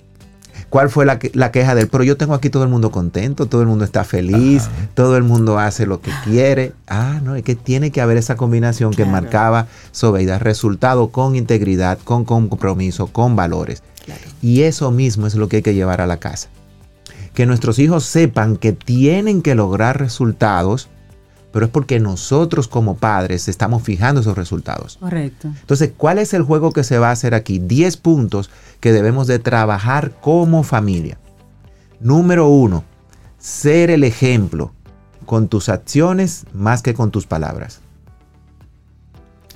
[0.73, 1.89] ¿Cuál fue la, que- la queja de él?
[1.93, 4.89] Pero yo tengo aquí todo el mundo contento, todo el mundo está feliz, Ajá.
[4.95, 6.73] todo el mundo hace lo que quiere.
[6.89, 11.99] Ah, no, es que tiene que haber esa combinación que marcaba Sobeida, resultado con integridad,
[12.03, 13.83] con compromiso, con valores.
[14.07, 14.23] claro.
[14.41, 16.49] Y eso mismo es lo que hay que llevar a la casa.
[17.35, 20.89] Que nuestros hijos sepan que tienen que lograr resultados,
[21.53, 24.97] pero es porque nosotros como padres estamos fijando esos resultados.
[24.99, 25.49] Correcto.
[25.49, 27.59] Entonces, ¿cuál es el juego que se va a hacer aquí?
[27.59, 31.19] 10 puntos que debemos de trabajar como familia.
[32.01, 32.85] Número uno,
[33.39, 34.73] ser el ejemplo
[35.27, 37.82] con tus acciones más que con tus palabras.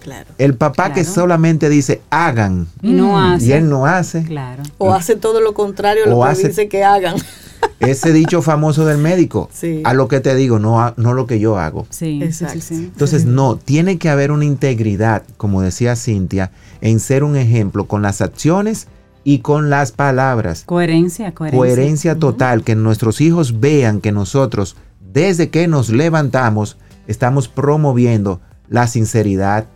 [0.07, 0.27] Claro.
[0.39, 3.17] El papá que solamente dice hagan Y no Mm.
[3.35, 3.47] hace.
[3.47, 4.63] y él no hace, Claro.
[4.79, 7.17] O hace todo lo contrario a lo O que hace- dice que hagan.
[7.81, 9.83] ese dicho famoso del médico, Sí.
[9.85, 11.87] a lo que te digo, no, no lo que yo hago.
[11.91, 12.55] Sí, sí, Exacto.
[12.55, 12.75] sí, sí.
[12.93, 18.01] Entonces, no, tiene que haber una integridad, como decía Cintia, en ser un ejemplo con
[18.03, 18.87] las acciones
[19.25, 20.63] y con las palabras.
[20.67, 21.59] Coherencia, coherencia.
[21.59, 24.77] Coherencia total, que nuestros hijos vean que nosotros,
[25.13, 26.77] desde que nos levantamos,
[27.09, 29.67] estamos promoviendo la sinceridad,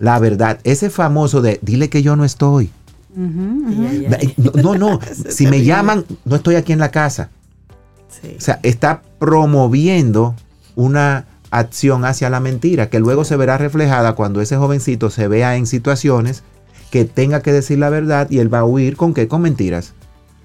[0.00, 0.58] la verdad.
[0.64, 2.70] Ese famoso de, dile que yo no estoy.
[3.14, 7.30] No, no, si me llaman, no estoy aquí en la casa.
[8.08, 8.34] Sí.
[8.36, 10.34] O sea, está promoviendo
[10.74, 15.56] una acción hacia la mentira que luego se verá reflejada cuando ese jovencito se vea
[15.56, 16.42] en situaciones
[16.90, 19.94] que tenga que decir la verdad y él va a huir con qué, con mentiras.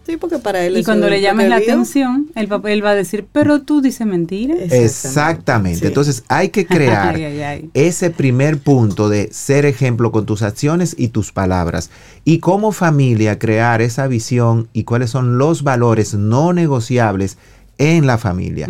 [0.05, 2.95] Sí, porque para él Y cuando le llames la atención, el papá él va a
[2.95, 4.53] decir, pero tú dices mentira.
[4.69, 5.79] Exactamente.
[5.79, 5.87] Sí.
[5.87, 7.69] Entonces hay que crear Ay, ay, ay.
[7.73, 11.89] ese primer punto de ser ejemplo con tus acciones y tus palabras.
[12.23, 17.37] Y como familia crear esa visión y cuáles son los valores no negociables
[17.77, 18.67] en la familia.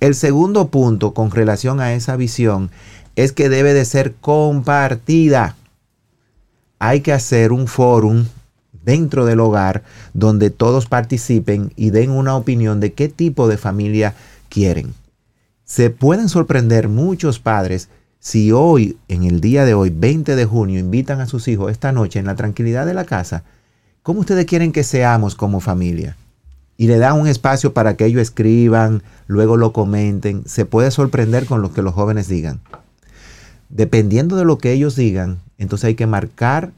[0.00, 2.70] El segundo punto con relación a esa visión
[3.16, 5.56] es que debe de ser compartida.
[6.78, 8.24] Hay que hacer un fórum
[8.84, 9.82] dentro del hogar
[10.14, 14.14] donde todos participen y den una opinión de qué tipo de familia
[14.48, 14.94] quieren.
[15.64, 20.78] Se pueden sorprender muchos padres si hoy, en el día de hoy, 20 de junio,
[20.78, 23.42] invitan a sus hijos esta noche en la tranquilidad de la casa.
[24.04, 26.16] ¿Cómo ustedes quieren que seamos como familia?
[26.76, 30.44] Y le dan un espacio para que ellos escriban, luego lo comenten.
[30.46, 32.60] Se puede sorprender con lo que los jóvenes digan.
[33.70, 36.72] Dependiendo de lo que ellos digan, entonces hay que marcar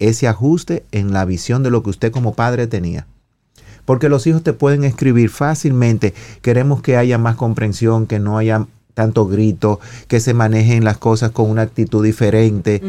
[0.00, 3.06] ese ajuste en la visión de lo que usted como padre tenía.
[3.84, 6.12] Porque los hijos te pueden escribir fácilmente.
[6.42, 11.30] Queremos que haya más comprensión, que no haya tanto grito, que se manejen las cosas
[11.30, 12.82] con una actitud diferente,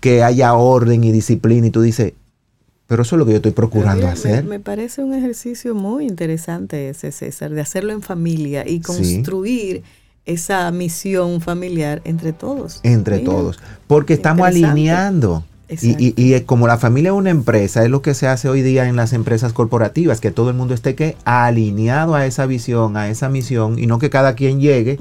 [0.00, 1.66] que haya orden y disciplina.
[1.66, 2.12] Y tú dices,
[2.86, 4.44] pero eso es lo que yo estoy procurando mira, hacer.
[4.44, 8.80] Me, me parece un ejercicio muy interesante ese, César, de hacerlo en familia y Sí.
[8.80, 9.82] construir
[10.24, 12.80] esa misión familiar entre todos.
[12.82, 13.58] entre Mira, todos.
[13.86, 15.44] Porque estamos alineando.
[15.70, 18.62] Y, y- y como la familia es una empresa, es lo que se hace hoy
[18.62, 22.96] día en las empresas corporativas, que todo el mundo esté que alineado a esa visión,
[22.96, 24.98] a esa misión, y no que cada quien llegue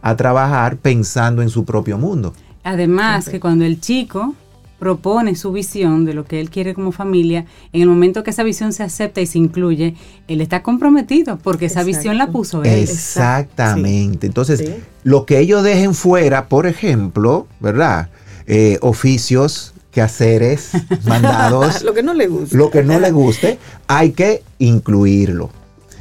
[0.00, 2.32] a trabajar pensando en su propio mundo.
[2.64, 3.32] Además, Siempre.
[3.32, 4.34] que cuando el chico
[4.78, 8.44] propone su visión de lo que él quiere como familia, en el momento que esa
[8.44, 9.94] visión se acepta y se incluye,
[10.28, 11.96] él está comprometido porque esa Exacto.
[11.98, 12.78] visión la puso él.
[12.78, 14.26] Exactamente.
[14.26, 14.74] Entonces, Sí.
[15.02, 18.08] lo que ellos dejen fuera, por ejemplo, ¿verdad?
[18.46, 20.70] Eh, oficios, quehaceres,
[21.04, 22.56] mandados, Lo que no le gusta.
[22.56, 25.50] lo que no le guste, hay que incluirlo.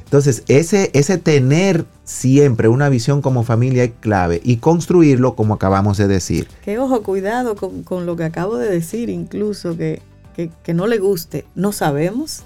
[0.04, 5.97] Entonces, ese, ese tener siempre una visión como familia es clave y construirlo como acabamos
[5.97, 6.47] de decir.
[6.63, 10.02] Que ojo, cuidado con, con lo que acabo de decir, incluso que,
[10.36, 11.45] que, que no le guste.
[11.56, 12.43] No sabemos.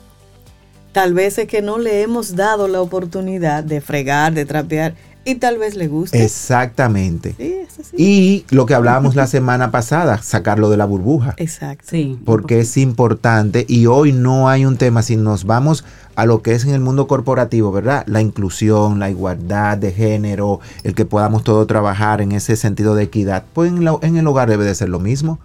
[0.91, 5.35] Tal vez es que no le hemos dado la oportunidad de fregar, de trapear, y
[5.35, 6.23] tal vez le guste.
[6.23, 7.35] Exactamente.
[7.37, 7.95] Sí.
[7.97, 11.33] Y lo que hablábamos la semana pasada, sacarlo de la burbuja.
[11.37, 11.85] Exacto.
[11.89, 12.17] Sí.
[12.25, 15.83] porque es importante y hoy no hay un tema, si nos vamos
[16.15, 18.03] a lo que es en el mundo corporativo, ¿verdad?
[18.07, 23.03] La inclusión, la igualdad de género, el que podamos todos trabajar en ese sentido de
[23.03, 25.39] equidad, pues en, la- en el hogar debe de ser lo mismo.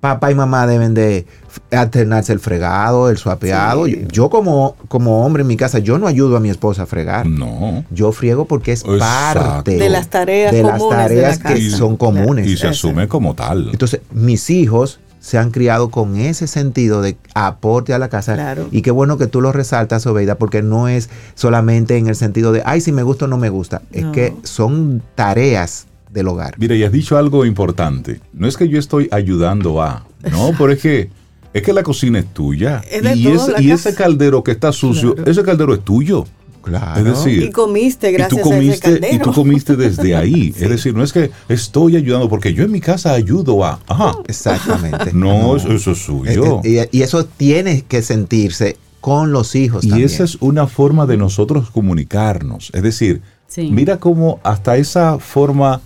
[0.00, 1.26] Papá y mamá deben de
[1.70, 3.86] alternarse el fregado, el suapeado.
[3.86, 4.00] Sí.
[4.02, 6.86] Yo, yo como, como hombre en mi casa, yo no ayudo a mi esposa a
[6.86, 7.26] fregar.
[7.26, 7.84] No.
[7.90, 9.40] Yo friego porque es Exacto.
[9.42, 11.76] parte De las tareas de las de tareas la que casa.
[11.76, 12.46] son comunes.
[12.46, 13.68] Y se asume como tal.
[13.70, 18.34] Entonces, mis hijos se han criado con ese sentido de aporte a la casa.
[18.34, 18.66] Claro.
[18.72, 22.50] Y qué bueno que tú lo resaltas, Obeida, porque no es solamente en el sentido
[22.50, 23.82] de, ay, si me gusta o no me gusta.
[23.92, 24.10] Es No.
[24.12, 26.54] que son tareas del hogar.
[26.58, 28.20] Mira, y has dicho algo importante.
[28.32, 30.04] No es que yo estoy ayudando a.
[30.30, 31.10] No, pero es que
[31.54, 32.82] es que la cocina es tuya.
[32.90, 35.30] Es de y la y ese caldero que está sucio, Claro.
[35.30, 36.24] ese caldero es tuyo.
[36.62, 36.98] Claro.
[37.00, 39.24] Es decir, Y comiste y gracias tú a ese comiste, y caldero.
[39.24, 40.54] tú comiste desde ahí.
[40.56, 43.80] Es decir, no es que estoy ayudando, porque yo en mi casa ayudo a.
[43.88, 44.14] Ajá.
[44.28, 45.10] Exactamente.
[45.12, 46.60] No, eso, eso es suyo.
[46.62, 50.06] Y, y eso tiene que sentirse con los hijos Y también.
[50.08, 52.70] esa es una forma de nosotros comunicarnos.
[52.72, 53.68] Es decir, Sí.
[53.70, 55.80] mira cómo hasta esa forma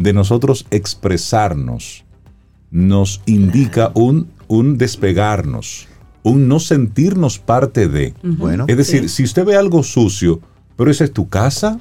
[0.00, 2.04] de nosotros expresarnos
[2.70, 5.88] nos indica un, un despegarnos,
[6.22, 8.14] un no sentirnos parte de.
[8.22, 10.40] Bueno, Es decir, si usted ve algo sucio,
[10.76, 11.78] pero esa es tu casa,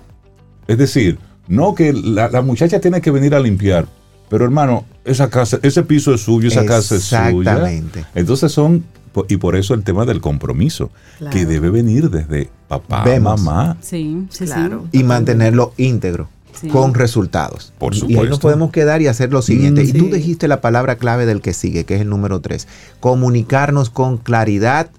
[0.68, 3.88] es decir, no que la, la muchacha tiene que venir a limpiar,
[4.30, 7.30] pero hermano, esa casa, ese piso es suyo, esa casa es suya.
[7.30, 8.06] Exactamente.
[8.16, 8.84] Entonces son,
[9.30, 11.34] y por eso el tema del compromiso, Claro.
[11.36, 13.42] que debe venir desde papá, Vemos.
[13.42, 13.78] mamá.
[13.82, 14.86] Sí, sí, Claro.
[14.92, 15.00] sí.
[15.00, 16.30] y mantenerlo íntegro.
[16.62, 16.68] Sí.
[16.68, 17.74] con resultados.
[17.78, 18.26] Por Y ahí supuesto.
[18.30, 19.84] nos podemos quedar y hacer lo siguiente.
[19.84, 22.68] Mm, y tú dijiste la palabra clave del que sigue, que es el número tres.
[23.00, 24.90] Comunicarnos con claridad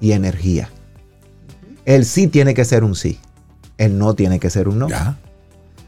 [0.00, 0.70] y energía.
[1.84, 3.18] El sí tiene que ser un sí.
[3.78, 4.88] El no tiene que ser un no.
[4.88, 5.18] Ya.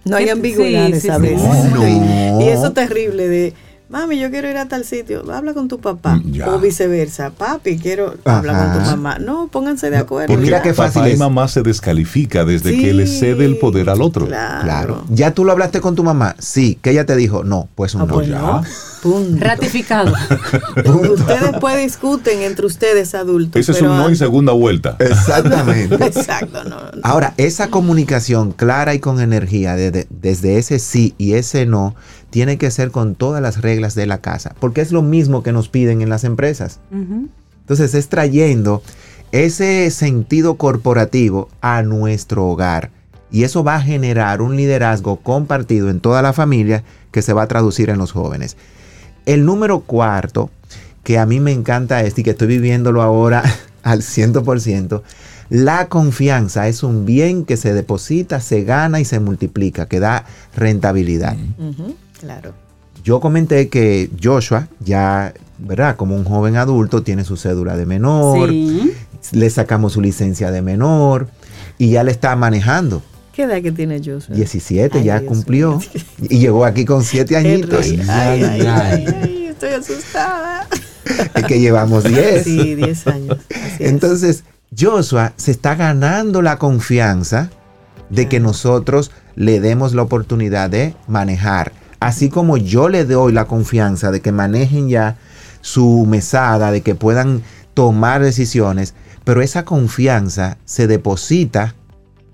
[0.04, 1.22] No hay Sí, ambigüedades sí, a sí.
[1.22, 1.42] veces.
[1.42, 2.40] No, no.
[2.40, 3.54] Y eso es terrible de
[3.92, 5.22] Mami, yo quiero ir a tal sitio.
[5.30, 6.14] Habla con tu papá.
[6.16, 6.48] Mm, ya.
[6.48, 7.28] O viceversa.
[7.28, 9.18] Papi, quiero hablar con tu mamá.
[9.18, 10.28] No, pónganse de acuerdo.
[10.28, 10.62] Porque mira ya.
[10.62, 14.00] qué fácil Papá y mamá se descalifica desde Sí, que le cede el poder al
[14.00, 14.26] otro.
[14.26, 14.62] Claro.
[14.64, 15.04] Claro.
[15.10, 16.36] ¿Ya tú lo hablaste con tu mamá?
[16.38, 16.78] Sí.
[16.80, 17.44] ¿Que ella te dijo?
[17.44, 18.14] No, pues un Ah, no.
[18.14, 18.38] pues ya.
[18.38, 18.62] no.
[19.02, 19.44] Punto.
[19.44, 20.14] Ratificado.
[21.10, 23.60] ustedes después discuten entre ustedes adultos.
[23.60, 24.96] Ese es un no en segunda vuelta.
[25.00, 25.96] Exactamente.
[26.06, 26.76] Exacto, no.
[27.02, 31.94] Ahora, esa comunicación clara y con energía desde, desde ese sí y ese no
[32.32, 35.52] tiene que ser con todas las reglas de la casa, porque es lo mismo que
[35.52, 36.80] nos piden en las empresas.
[37.60, 38.82] Entonces es trayendo
[39.32, 42.90] ese sentido corporativo a nuestro hogar.
[43.30, 47.42] Y eso va a generar un liderazgo compartido en toda la familia que se va
[47.42, 48.56] a traducir en los jóvenes.
[49.26, 50.50] El número cuarto,
[51.02, 53.42] que a mí me encanta este y que estoy viviéndolo ahora
[53.82, 55.02] al 100%,
[55.50, 60.24] la confianza es un bien que se deposita, se gana y se multiplica, que da
[60.56, 61.36] rentabilidad.
[62.22, 62.54] Claro.
[63.04, 65.96] Yo comenté que Joshua ya, ¿verdad?
[65.96, 68.92] Como un joven adulto, tiene su cédula de menor, Sí.
[69.32, 71.28] le sacamos su licencia de menor
[71.78, 73.02] y ya le está manejando.
[73.32, 74.36] ¿Qué edad que tiene Joshua?
[74.36, 75.80] 17 Ay, ya Dios cumplió
[76.20, 77.86] y llegó aquí con 7 añitos.
[78.08, 80.68] Ay, Ay, estoy asustada.
[81.34, 82.44] Es que llevamos 10.
[82.44, 83.38] Sí, 10 años.
[83.50, 83.90] así es.
[83.90, 84.44] Entonces,
[84.78, 87.50] Joshua se está ganando la confianza
[88.10, 91.72] de que nosotros le demos la oportunidad de manejar.
[92.06, 95.16] Así como yo le doy la confianza de que manejen ya
[95.60, 97.42] su mesada, de que puedan
[97.74, 101.74] tomar decisiones, pero esa confianza se deposita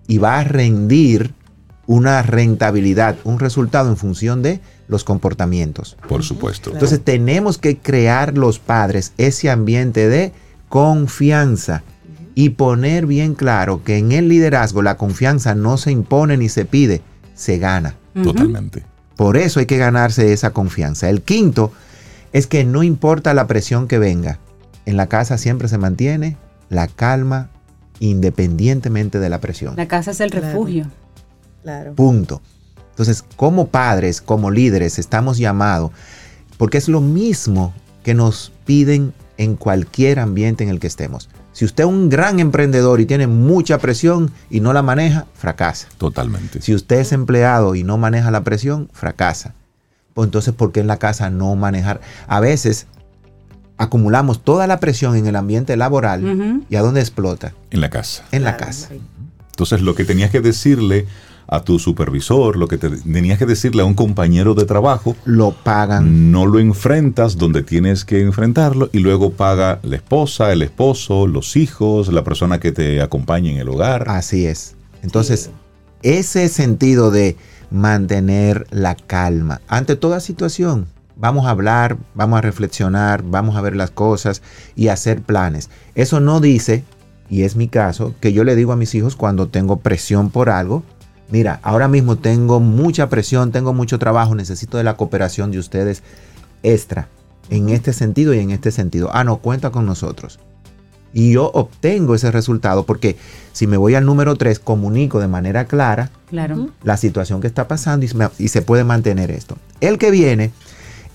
[0.07, 1.35] y va a rendir
[1.87, 5.97] una rentabilidad, un resultado en función de los comportamientos.
[6.09, 6.71] Por supuesto.
[6.73, 10.33] Entonces tenemos que crear los padres ese ambiente de
[10.69, 11.83] confianza
[12.35, 16.65] y poner bien claro que en el liderazgo la confianza no se impone ni se
[16.65, 17.03] pide,
[17.35, 17.97] se gana.
[18.23, 18.85] Totalmente.
[19.19, 21.11] Por eso hay que ganarse esa confianza.
[21.11, 21.73] El quinto
[22.33, 24.39] es que no importa la presión que venga,
[24.87, 26.37] en la casa siempre se mantiene
[26.69, 27.51] la calma
[27.99, 29.75] independientemente de la presión.
[29.75, 30.87] La casa es el refugio.
[31.65, 31.95] Claro.
[31.95, 32.41] Punto.
[32.91, 35.91] Entonces, como padres, como líderes, estamos llamados,
[36.57, 41.29] porque es lo mismo que nos piden en cualquier ambiente en el que estemos.
[41.59, 45.89] Si usted es un gran emprendedor y tiene mucha presión y no la maneja, fracasa.
[45.99, 46.63] Totalmente.
[46.63, 49.55] Si usted es empleado y no maneja la presión, fracasa.
[50.15, 52.01] Pues entonces, ¿por qué en la casa no manejar?
[52.29, 52.87] A veces
[53.77, 57.53] acumulamos toda la presión en el ambiente laboral y ¿a dónde explota?
[57.73, 58.23] En la casa.
[58.31, 58.91] En la Claro, casa.
[59.51, 61.07] Entonces, lo que tenías que decirle
[61.51, 65.53] a tu supervisor, lo que te- tenías que decirle a un compañero de trabajo, Lo
[65.53, 66.31] pagan.
[66.31, 71.57] no lo enfrentas donde tienes que enfrentarlo y luego paga la esposa, el esposo, los
[71.57, 74.05] hijos, la persona que te acompaña en el hogar.
[74.09, 74.75] Así es.
[75.03, 75.51] Entonces,
[76.03, 77.37] ese sentido de
[77.71, 80.87] mantener la calma ante toda situación.
[81.17, 84.43] Vamos a hablar, vamos a reflexionar, vamos a ver las cosas
[84.77, 85.69] y hacer planes.
[85.95, 86.85] Eso no dice,
[87.29, 90.49] y es mi caso, que yo le digo a mis hijos cuando tengo presión por
[90.51, 90.83] algo,
[91.31, 96.03] mira, ahora mismo tengo mucha presión, tengo mucho trabajo, necesito de la cooperación de ustedes
[96.63, 97.09] extra
[97.51, 99.11] en este sentido y en este sentido.
[99.13, 100.39] Ah, no, cuenta con nosotros.
[101.15, 103.17] Y yo obtengo ese resultado porque
[103.53, 106.69] si me voy al número 3, comunico de manera clara Claro.
[106.85, 109.57] La situación que está pasando y me- y se puede mantener esto.
[109.81, 110.51] El que viene,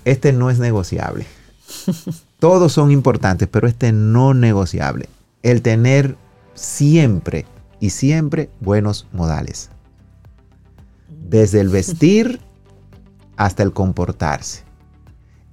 [0.04, 1.24] este no es negociable.
[2.40, 5.08] Todos son importantes, pero este no negociable.
[5.44, 6.16] El tener
[6.54, 7.46] siempre
[7.78, 9.70] y siempre buenos modales.
[11.24, 12.40] Desde el vestir
[13.36, 14.62] hasta el comportarse.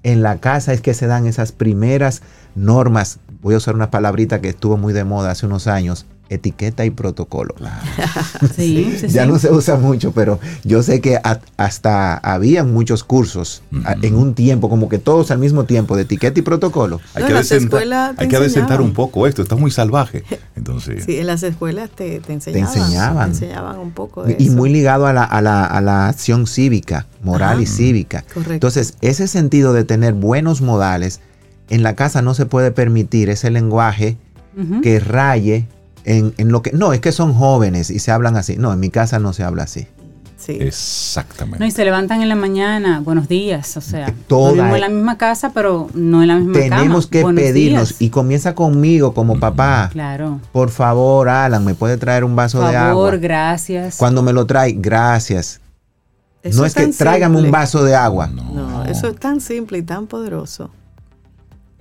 [0.04, 2.22] En la casa es que se dan esas primeras
[2.56, 3.20] normas.
[3.42, 6.06] Voy a usar una palabrita que estuvo muy de moda hace unos años.
[6.34, 7.56] Etiqueta y protocolo.
[8.56, 9.30] Sí, sí, ya sí.
[9.30, 14.16] no se usa mucho, pero yo sé que a- hasta habían muchos cursos a- en
[14.16, 17.00] un tiempo, como que todos al mismo tiempo, de etiqueta y protocolo.
[17.14, 18.82] Hay que, hay enseñaban.
[18.82, 20.24] un poco esto, está muy salvaje.
[20.56, 22.68] Entonces, Sí, en las escuelas te, te enseñaban.
[22.78, 23.26] enseñaban.
[23.32, 24.56] Te enseñaban un poco de Y eso.
[24.56, 27.62] muy ligado a la, a la- a la acción cívica, moral Ajá.
[27.62, 28.24] y cívica.
[28.34, 28.54] Correcto.
[28.54, 31.20] Entonces, ese sentido de tener buenos modales,
[31.70, 34.18] en la casa no se puede permitir ese lenguaje
[34.84, 35.68] que raye
[36.06, 36.72] en, en lo que...
[36.72, 38.58] No, es que son jóvenes y se hablan así.
[38.58, 39.88] No, en mi casa no se habla así.
[40.38, 40.54] Sí.
[40.60, 41.60] exactamente.
[41.60, 44.90] No, y se levantan en la mañana, buenos días, o sea, Toda- vivimos en la
[44.90, 46.78] misma casa, pero no en la misma cama.
[46.78, 48.02] Tenemos que Buenos pedirnos días.
[48.02, 49.90] y comienza conmigo como papá.
[49.92, 50.40] Claro.
[50.52, 53.18] Por favor, Alan, ¿me puede traer un vaso de Favor, agua?
[53.22, 53.98] gracias.
[53.98, 55.62] Cuando me lo trae, gracias.
[56.42, 58.26] Eso no es que tráigame un vaso de agua.
[58.26, 60.72] No, eso es tan simple y tan poderoso.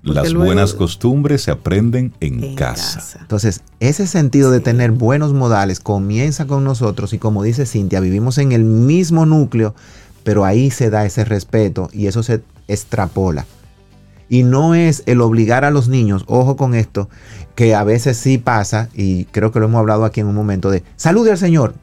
[0.02, 2.98] Las luego- buenas costumbres se aprenden en, En casa.
[3.00, 3.18] casa.
[3.20, 8.38] Entonces, ese sentido de tener buenos modales comienza con nosotros y como dice Cintia, vivimos
[8.38, 9.74] en el mismo núcleo,
[10.24, 13.44] pero ahí se da ese respeto y eso se extrapola.
[14.28, 17.08] Y no es el obligar a los niños, ojo con esto,
[17.56, 20.70] que a veces sí pasa, y creo que lo hemos hablado aquí en un momento,
[20.70, 21.74] de salude al Señor.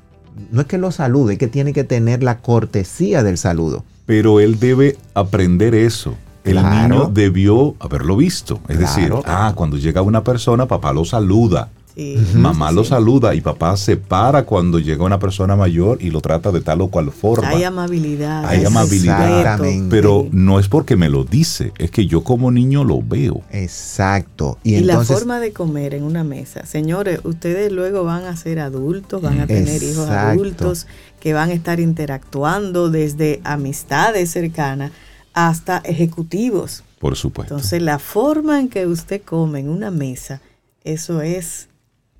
[0.51, 3.83] No es que lo salude, es que tiene que tener la cortesía del saludo.
[4.05, 6.15] Pero él debe aprender eso.
[6.47, 6.95] El Claro.
[6.95, 8.59] niño debió haberlo visto.
[8.67, 11.69] Es decir, ah, cuando llega una persona, papá lo saluda.
[11.95, 12.15] Sí.
[12.35, 16.21] Mamá Sí, lo saluda y papá se para cuando llega una persona mayor y lo
[16.21, 17.49] trata de tal o cual forma.
[17.49, 18.45] Hay amabilidad.
[18.45, 19.59] Hay amabilidad.
[19.89, 23.41] Pero no es porque me lo dice, es que yo como niño lo veo.
[23.51, 24.59] Exacto.
[24.63, 26.67] Y, Y, entonces, la forma de comer en una mesa.
[26.67, 30.85] Señores, ustedes luego van a ser adultos, van a tener hijos adultos
[31.19, 34.91] que van a estar interactuando desde amistades cercanas
[35.37, 36.83] hasta ejecutivos.
[36.99, 37.53] Por supuesto.
[37.53, 40.41] Entonces, la forma en que usted come en una mesa,
[40.83, 41.67] eso es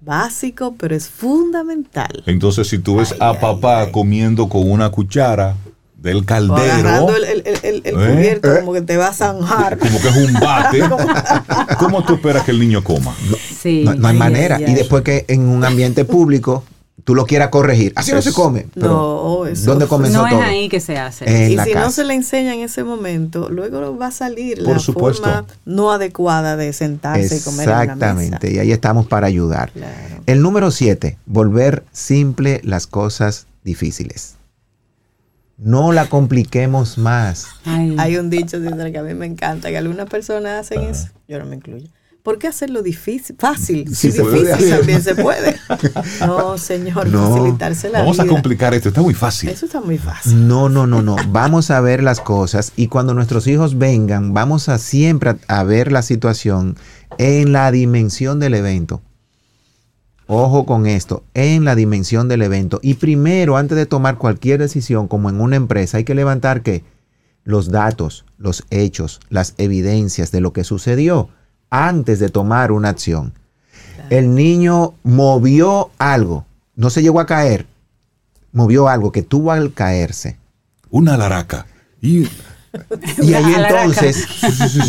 [0.01, 2.21] básico, pero es fundamental.
[2.27, 3.91] Entonces, si tú ves Ay, a ay, papá ay.
[3.91, 5.55] comiendo con una cuchara
[5.95, 8.13] del O caldero, agarrando el, el- el- el- el ¿Eh?
[8.13, 9.77] cubierto como que te va a zanjar.
[9.79, 10.81] como que es un bate,
[11.79, 13.15] ¿cómo tú esperas que el niño coma?
[13.59, 13.81] Sí.
[13.83, 14.57] no, no hay Ay, manera.
[14.57, 16.63] ay, Y después que en un ambiente público
[17.07, 17.93] tú lo quieras corregir.
[17.95, 18.67] Así no se come.
[18.73, 20.41] Pero, No, eso ¿Dónde comenzó no todo?
[20.43, 21.23] es ahí que se hace.
[21.45, 24.61] En y la si no se le enseña en ese momento, luego va a salir
[24.61, 25.23] Por la supuesto.
[25.23, 28.47] forma no adecuada de sentarse y comer en una Exactamente.
[28.47, 28.55] mesa.
[28.57, 29.71] Y ahí estamos para ayudar.
[29.71, 30.21] Claro.
[30.25, 34.35] El número 7, volver simple las cosas difíciles.
[35.57, 37.47] No la compliquemos más.
[37.63, 41.39] Ay, Hay un dicho que a mí me encanta, que algunas personas hacen eso, yo
[41.39, 41.87] no me incluyo.
[42.27, 43.37] ¿Por qué hacerlo difícil?
[43.39, 43.87] Fácil.
[43.87, 44.77] Sí Si se difícil hacer.
[44.79, 45.55] también se puede.
[46.19, 47.29] No, señor, No.
[47.33, 49.47] facilitarse la Vamos a complicar esto, está muy fácil.
[49.47, 50.45] Eso está muy fácil.
[50.45, 51.15] No, no, no, no.
[51.29, 55.63] Vamos a ver las cosas y cuando nuestros hijos vengan, vamos a siempre a, a
[55.63, 56.75] ver la situación
[57.17, 59.01] en la dimensión del evento.
[60.25, 62.81] Ojo con esto, en la dimensión del evento.
[62.83, 66.83] Y primero, antes de tomar cualquier decisión, como en una empresa, hay que levantar que
[67.45, 71.29] los datos, los hechos, las evidencias de lo que sucedió
[71.69, 73.33] antes de tomar una acción.
[74.09, 76.45] El niño movió algo,
[76.75, 77.65] no se llegó a caer,
[78.53, 80.37] movió algo que tuvo al caerse.
[80.89, 81.65] Una laraca.
[82.01, 82.27] Y
[83.21, 84.27] Y ahí entonces,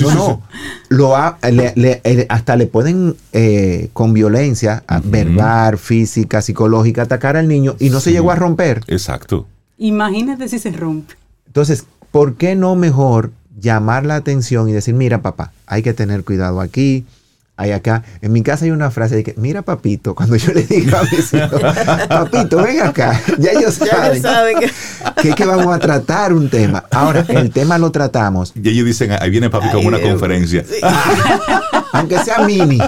[0.02, 0.42] no, no,
[0.88, 5.08] lo ha- le- le- eh, hasta le pueden eh, con violencia Ujú.
[5.10, 8.82] verbal, física, psicológica atacar al niño y no se llegó a romper.
[8.88, 9.46] exacto.
[9.78, 11.14] Imagínate si se rompe.
[11.46, 16.24] Entonces, ¿por qué no mejor llamar la atención y decir, mira papá, hay que tener
[16.24, 17.04] cuidado aquí,
[17.56, 18.04] hay acá?
[18.22, 21.02] En mi casa hay una frase de que, mira papito, cuando yo le digo a
[21.02, 21.60] mis hijos,
[22.08, 24.70] papito, ven acá, ya ellos Ya saben que
[25.22, 26.84] que, que vamos a tratar un tema.
[26.90, 30.64] Ahora, el tema lo tratamos, Y ellos dicen, ahí viene papi con una conferencia.
[30.64, 30.76] Sí.
[31.92, 32.78] aunque sea mini.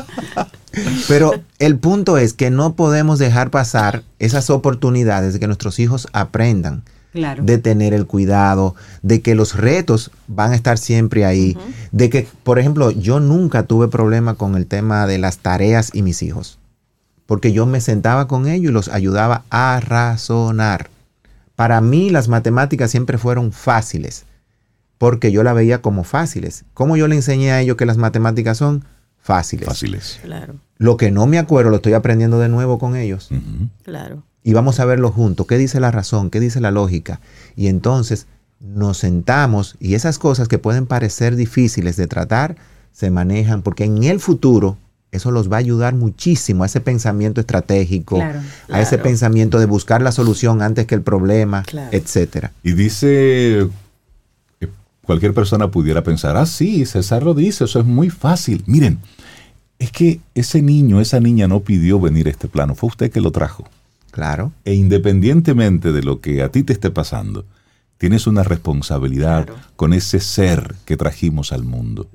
[1.09, 6.07] Pero el punto es que no podemos dejar pasar esas oportunidades de que nuestros hijos
[6.13, 7.43] aprendan, Claro.
[7.43, 11.57] de tener el cuidado, de que los retos van a estar siempre ahí,
[11.91, 16.03] de que, por ejemplo, yo nunca tuve problema con el tema de las tareas y
[16.03, 16.59] mis hijos,
[17.27, 20.89] porque yo me sentaba con ellos y los ayudaba a razonar.
[21.57, 24.25] Para mí las matemáticas siempre fueron fáciles,
[24.97, 26.65] porque yo la veía como fáciles.
[26.75, 28.85] ¿Cómo yo le enseñé a ellos que las matemáticas son
[29.19, 29.67] fáciles?
[29.67, 30.21] Fáciles.
[30.23, 33.31] Claro, Lo que no me acuerdo lo estoy aprendiendo de nuevo con ellos.
[33.83, 34.23] Claro.
[34.43, 35.47] Y vamos a verlo juntos.
[35.47, 36.31] ¿Qué dice la razón?
[36.31, 37.21] ¿Qué dice la lógica?
[37.57, 38.27] Y entonces
[38.61, 42.57] nos sentamos y esas cosas que pueden parecer difíciles de tratar
[42.93, 44.77] se manejan porque en el futuro
[45.13, 48.41] eso los va a ayudar muchísimo a ese pensamiento estratégico, Claro.
[48.71, 51.89] a ese pensamiento de buscar la solución antes que el problema, Claro.
[51.91, 52.53] etcétera.
[52.63, 53.67] Y dice,
[55.03, 58.63] cualquier persona pudiera pensar, ah, sí, César lo dice, eso es muy fácil.
[58.67, 58.99] Miren,
[59.79, 63.21] es que ese niño, esa niña no pidió venir a este plano, fue usted que
[63.21, 63.65] lo trajo.
[64.11, 64.53] Claro.
[64.65, 67.45] E independientemente de lo que a ti te esté pasando,
[67.99, 69.61] tienes una responsabilidad Claro.
[69.77, 72.09] con ese ser que trajimos al mundo.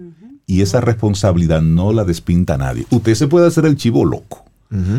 [0.48, 2.86] Y esa responsabilidad no la despinta nadie.
[2.92, 4.44] Usted se puede hacer el chivo loco.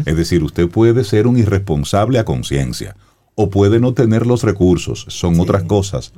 [0.07, 2.97] Es decir, usted puede ser un irresponsable a conciencia
[3.34, 6.12] o puede no tener los recursos, son otras cosas,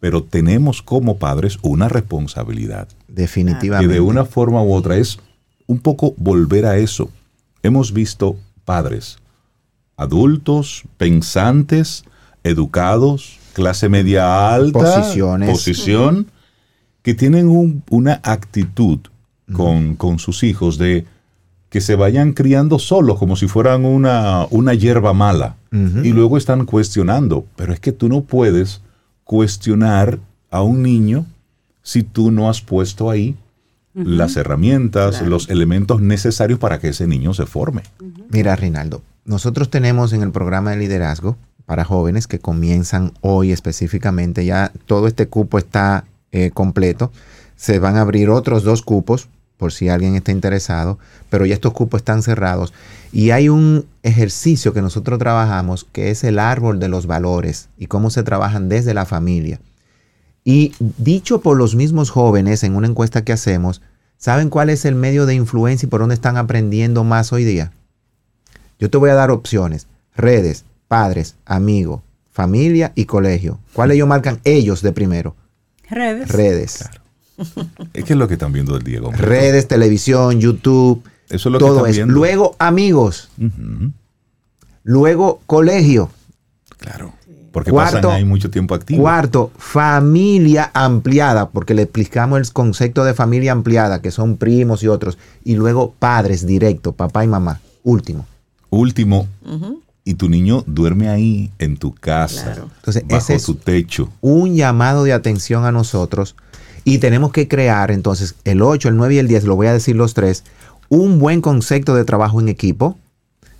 [0.00, 3.92] pero tenemos como padres una responsabilidad que Definitivamente.
[3.92, 5.18] de una forma u otra es
[5.66, 7.10] un poco volver a eso.
[7.62, 9.18] Hemos visto padres
[9.96, 12.04] adultos, pensantes,
[12.44, 15.50] educados, clase media alta, Posiciones.
[15.50, 16.26] posición,
[17.02, 19.00] que tienen un- una actitud
[19.52, 21.04] con, con sus hijos de
[21.68, 25.56] que se vayan criando solos como si fueran una, una hierba mala.
[25.72, 28.82] Y luego están cuestionando, pero es que tú no puedes
[29.24, 30.18] cuestionar
[30.50, 31.24] a un niño
[31.82, 33.34] si tú no has puesto ahí
[33.94, 35.30] las herramientas, Claro.
[35.30, 37.82] los elementos necesarios para que ese niño se forme.
[38.30, 44.44] Mira, Rinaldo, nosotros tenemos en el programa de liderazgo para jóvenes que comienzan hoy específicamente,
[44.44, 47.12] ya todo este cupo está eh, completo.
[47.56, 50.98] Se van a abrir otros dos cupos por si alguien está interesado,
[51.30, 52.72] pero ya estos cupos están cerrados.
[53.12, 57.86] Y hay un ejercicio que nosotros trabajamos que es el árbol de los valores y
[57.86, 59.60] cómo se trabajan desde la familia.
[60.44, 63.82] Y dicho por los mismos jóvenes en una encuesta que hacemos,
[64.16, 67.72] ¿saben cuál es el medio de influencia y por dónde están aprendiendo más hoy día?
[68.82, 69.86] Yo te voy a dar opciones.
[70.16, 72.00] Redes, padres, amigos,
[72.32, 73.60] familia y colegio.
[73.74, 75.36] ¿Cuál ellos marcan ellos de primero?
[75.88, 76.28] Redes.
[76.28, 76.88] Redes.
[77.94, 79.06] Es que es lo que están viendo el Diego.
[79.08, 79.22] hombre.
[79.24, 81.02] Redes, televisión, YouTube.
[81.28, 81.96] Eso es lo que todo están eso.
[81.98, 82.14] viendo.
[82.14, 83.30] Luego amigos.
[84.82, 86.10] Luego colegio.
[86.78, 87.12] Claro.
[87.52, 89.02] Porque Cuarto- pasan ahí mucho tiempo activo.
[89.02, 94.88] Cuarto, familia ampliada, porque le explicamos el concepto de familia ampliada, que son primos y
[94.88, 95.18] otros.
[95.44, 97.60] Y luego padres directo, papá y mamá.
[97.84, 98.26] Último.
[98.72, 99.28] Último,
[100.02, 102.70] y tu niño duerme ahí en tu casa, Claro.
[102.78, 104.08] Entonces, bajo ese es tu techo.
[104.22, 106.36] un llamado de atención a nosotros
[106.82, 109.74] y tenemos que crear entonces el 8, el 9 y el 10, lo voy a
[109.74, 110.44] decir los tres,
[110.88, 112.96] un buen concepto de trabajo en equipo,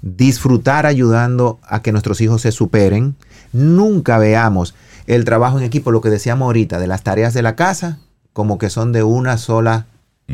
[0.01, 3.15] disfrutar ayudando a que nuestros hijos se superen,
[3.53, 4.75] nunca veamos
[5.07, 7.99] el trabajo en equipo, lo que decíamos ahorita, de las tareas de la casa,
[8.33, 9.87] como que son de una sola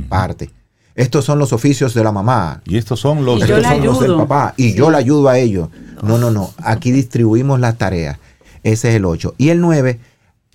[0.09, 0.51] parte.
[0.99, 3.37] Estos son los oficios de la mamá, Y estos son los...
[3.37, 4.27] Y yo estos la son los del ayudo.
[4.27, 5.69] papá y yo le ayudo a ellos.
[6.03, 6.53] No, no, no.
[6.59, 8.19] Aquí distribuimos las tareas.
[8.65, 9.37] Ese es el 8.
[9.39, 10.01] Y el 9,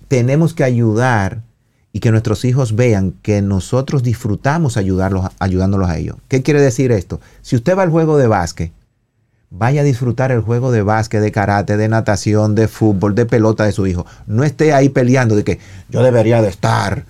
[0.06, 1.40] tenemos que ayudar
[1.94, 6.16] y que nuestros hijos vean que nosotros disfrutamos ayudarlos, ayudándolos a ellos.
[6.28, 7.22] ¿Qué quiere decir esto?
[7.40, 8.70] Si usted va al juego de básquet,
[9.48, 13.64] vaya a disfrutar el juego de básquet, de karate, de natación, de fútbol, de pelota
[13.64, 14.04] de su hijo.
[14.26, 17.06] No esté ahí peleando de que yo debería de estar,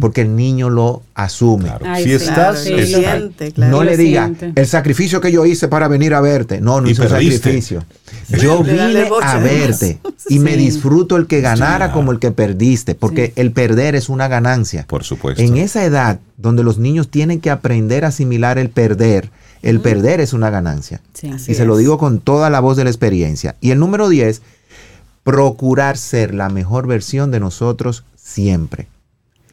[0.00, 1.64] Porque el niño lo asume.
[1.64, 1.84] Claro.
[1.88, 3.00] Ay, si estás, Claro, sí, lo estás.
[3.18, 3.70] siente, claro.
[3.72, 6.60] No le diga el sacrificio que yo hice para venir a verte.
[6.60, 7.84] No, no hice sacrificio.
[8.28, 11.92] Yo vine a verte y me disfruto el que ganara Sí.
[11.94, 14.84] como el que perdiste, porque el perder es una ganancia.
[14.88, 15.40] Por supuesto.
[15.42, 19.30] En esa edad donde los niños tienen que aprender a asimilar el perder,
[19.62, 21.00] el perder es una ganancia.
[21.46, 23.54] Y se lo digo con toda la voz de la experiencia.
[23.60, 24.42] Y el número 10,
[25.24, 28.88] procurar ser la mejor versión de nosotros siempre.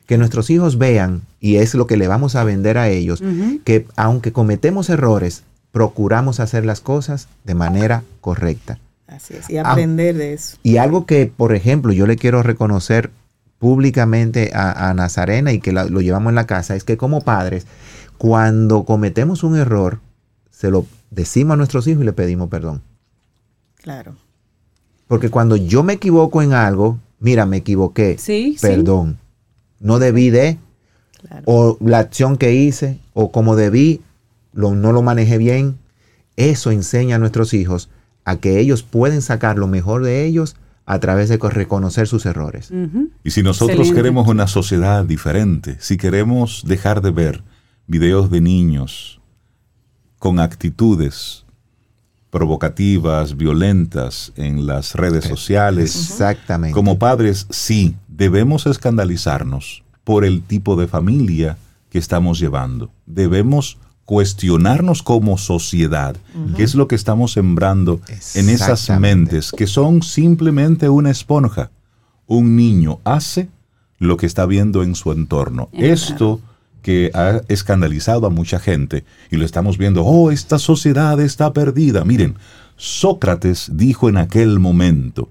[0.05, 3.21] Que nuestros hijos vean, y es lo que le vamos a vender a ellos,
[3.63, 8.77] que aunque cometemos errores, procuramos hacer las cosas de manera correcta.
[9.07, 10.57] Así es, y aprender de eso.
[10.63, 13.11] Y algo que, por ejemplo, yo le quiero reconocer
[13.59, 17.21] públicamente a, a Nazarena y que la- lo llevamos en la casa, es que como
[17.21, 17.65] padres,
[18.17, 19.99] cuando cometemos un error,
[20.51, 22.81] se lo decimos a nuestros hijos y le pedimos perdón.
[23.81, 24.15] Claro.
[25.07, 28.67] Porque cuando yo me equivoco en algo, mira, me equivoqué, Sí, sí.
[29.79, 30.57] No debí de,
[31.27, 31.43] Claro.
[31.45, 34.01] o la acción que hice, o como debí,
[34.53, 35.77] lo- no lo manejé bien.
[36.37, 37.89] Eso enseña a nuestros hijos
[38.25, 40.55] a que ellos pueden sacar lo mejor de ellos
[40.85, 42.71] a través de co- reconocer sus errores.
[43.23, 43.95] Y si nosotros Excelente.
[44.01, 47.43] queremos una sociedad diferente, si queremos dejar de ver
[47.87, 49.19] videos de niños
[50.19, 51.43] con actitudes
[52.29, 56.73] provocativas, violentas en las redes sociales, Exactamente.
[56.73, 61.57] como padres sí debemos escandalizarnos por el tipo de familia
[61.89, 62.91] que estamos llevando.
[63.05, 66.15] Debemos cuestionarnos como sociedad
[66.55, 67.99] qué es lo que estamos sembrando
[68.35, 71.71] en esas mentes que son simplemente una esponja.
[72.27, 73.49] Un niño hace
[73.97, 75.69] lo que está viendo en su entorno.
[75.73, 76.39] Esto
[76.83, 82.05] que ha escandalizado a mucha gente y lo estamos viendo, oh, esta sociedad está perdida.
[82.05, 82.35] Miren,
[82.77, 85.29] Sócrates dijo en aquel momento,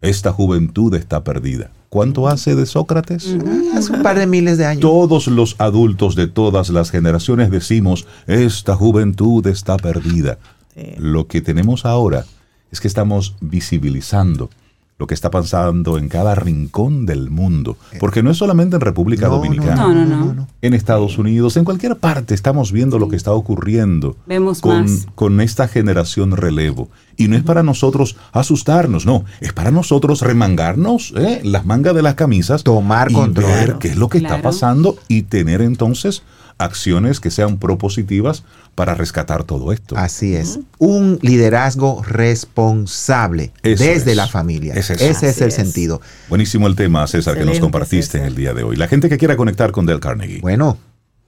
[0.00, 1.70] esta juventud está perdida.
[1.88, 3.36] ¿Cuánto hace de Sócrates?
[3.74, 4.80] Hace un par de miles de años.
[4.80, 10.38] Todos los adultos de todas las generaciones decimos, esta juventud está perdida.
[10.74, 10.94] Sí.
[10.98, 12.26] Lo que tenemos ahora
[12.70, 14.50] es que estamos visibilizando
[14.98, 17.76] lo que está pasando en cada rincón del mundo.
[18.00, 19.76] Porque no es solamente en República No, Dominicana.
[19.76, 20.48] No, no, no.
[20.62, 25.06] En Estados Unidos, en cualquier parte, estamos viendo lo que está ocurriendo Vemos con, más.
[25.14, 26.88] con esta generación relevo.
[27.18, 31.40] Y no es para nosotros asustarnos, no, es para nosotros remangarnos ¿eh?
[31.44, 33.46] las mangas de las camisas, Tomar y control.
[33.46, 36.22] ver qué es lo que está pasando y tener entonces
[36.58, 38.44] acciones que sean propositivas
[38.74, 39.96] para rescatar todo esto.
[39.96, 40.58] Así es.
[40.78, 44.16] Un liderazgo responsable Eso desde es.
[44.16, 44.74] la familia.
[44.74, 45.04] Es eso.
[45.04, 45.54] Ese es el es.
[45.54, 46.00] sentido.
[46.28, 48.76] Buenísimo el tema, César, que nos compartiste en el día de hoy.
[48.76, 50.40] La gente que quiera conectar con Del Carnegie.
[50.40, 50.78] Bueno,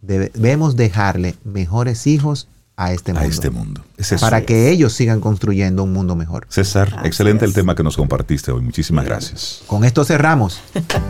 [0.00, 2.48] Debemos dejarle mejores hijos
[2.80, 3.26] a este mundo.
[3.26, 3.82] A este mundo.
[4.20, 6.46] para que ellos sigan construyendo un mundo mejor.
[6.48, 8.62] César, excelente el tema que nos compartiste hoy.
[8.62, 9.62] Muchísimas gracias.
[9.66, 10.62] Con esto cerramos.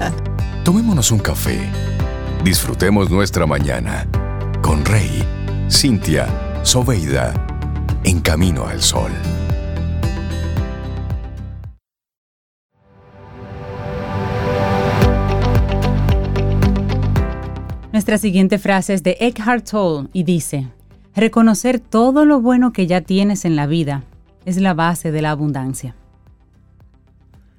[0.65, 1.61] Tomémonos un café.
[2.43, 4.09] Disfrutemos nuestra mañana
[4.63, 5.25] con Rey,
[5.71, 6.27] Cintia,
[6.65, 7.35] Soveida,
[8.03, 9.13] en camino al sol.
[17.93, 20.69] Nuestra siguiente frase es de Eckhart Tolle y dice,
[21.15, 24.05] Reconocer todo lo bueno que ya tienes en la vida
[24.45, 25.97] es la base de la abundancia.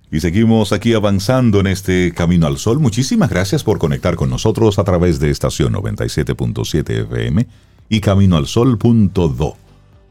[0.10, 2.80] Y seguimos aquí avanzando en este Camino al Sol.
[2.80, 7.48] Muchísimas gracias por conectar con nosotros a través de estación 97.7 FM
[7.88, 9.56] y caminoalsol.do.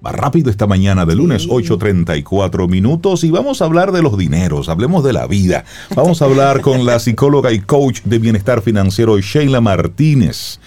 [0.05, 4.71] Va rápido esta mañana de lunes, 8.34 minutos y vamos a hablar de los dineros,
[4.71, 5.65] hablemos de la vida.
[5.95, 10.59] Vamos a hablar con la psicóloga y coach de bienestar financiero Sheila Martínez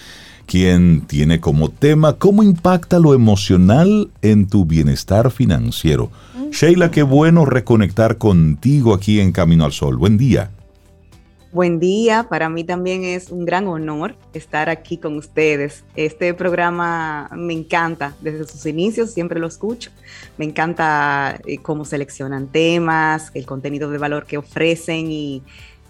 [0.46, 6.10] quien tiene como tema cómo impacta lo emocional en tu bienestar financiero.
[6.50, 9.96] Sheila, qué bueno reconectar contigo aquí en Camino al Sol.
[9.96, 10.50] Buen día.
[11.54, 15.84] Buen día, para mí también es un gran honor estar aquí con ustedes.
[15.94, 19.92] Este programa me encanta, desde sus inicios siempre lo escucho.
[20.36, 25.44] Me encanta eh, cómo seleccionan temas, el contenido de valor que ofrecen y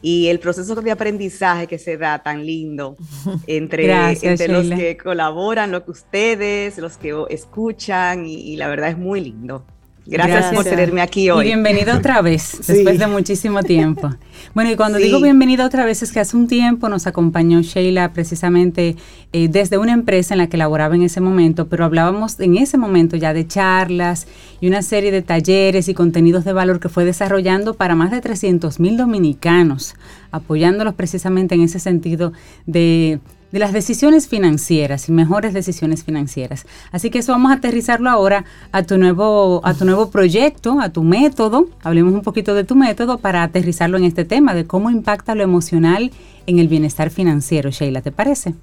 [0.05, 2.95] y el proceso de aprendizaje que se da tan lindo
[3.47, 3.91] entre,
[4.21, 9.23] entre los que colaboran, los que ustedes, los que escuchan, y la verdad es muy
[9.23, 9.65] lindo.
[10.07, 11.45] Gracias, por tenerme aquí hoy.
[11.45, 14.11] Y bienvenida otra vez, después de muchísimo tiempo.
[14.55, 18.13] Bueno, y cuando digo bienvenida otra vez es que hace un tiempo nos acompañó Sheila
[18.13, 18.97] precisamente
[19.33, 22.77] eh, desde una empresa en la que laboraba en ese momento, pero hablábamos en ese
[22.77, 24.27] momento ya de charlas
[24.61, 28.21] y una serie de talleres y contenidos de valor que fue desarrollando para más de
[28.21, 29.95] 300 mil dominicanos,
[30.31, 32.33] apoyándolos precisamente en ese sentido
[32.67, 33.21] de
[33.55, 36.67] de las decisiones financieras y mejores decisiones financieras.
[36.91, 40.89] Así que eso vamos a aterrizarlo ahora a tu nuevo, a tu nuevo proyecto, a
[40.89, 41.69] tu método.
[41.85, 45.45] Hablemos un poquito de tu método para aterrizarlo en este tema de cómo impacta lo
[45.45, 46.11] emocional
[46.49, 47.71] en el bienestar financiero.
[47.71, 48.55] Sheila, ¿te parece?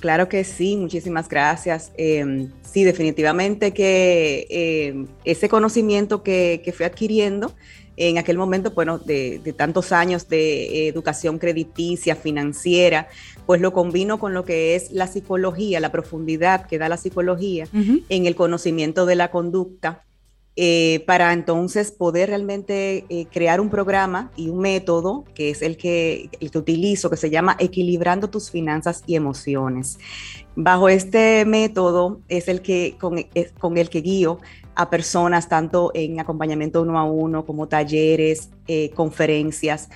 [0.00, 1.92] Claro que sí, muchísimas gracias.
[1.96, 7.54] Em, sí, definitivamente que em, ese conocimiento que, que fui adquiriendo
[7.98, 13.08] en aquel momento, bueno, de, tantos años de educación crediticia, financiera,
[13.48, 17.66] pues lo combino con lo que es la psicología, la profundidad que da la psicología
[17.72, 20.04] en el conocimiento de la conducta,
[20.54, 25.78] eh, para entonces poder realmente eh, crear un programa y un método que es el
[25.78, 29.98] que, el que utilizo, que se llama Equilibrando tus finanzas y emociones.
[30.54, 33.16] Bajo este método es el que, con,
[33.58, 34.40] con el que guío
[34.74, 39.88] a personas tanto en acompañamiento uno a uno como talleres, eh, conferencias.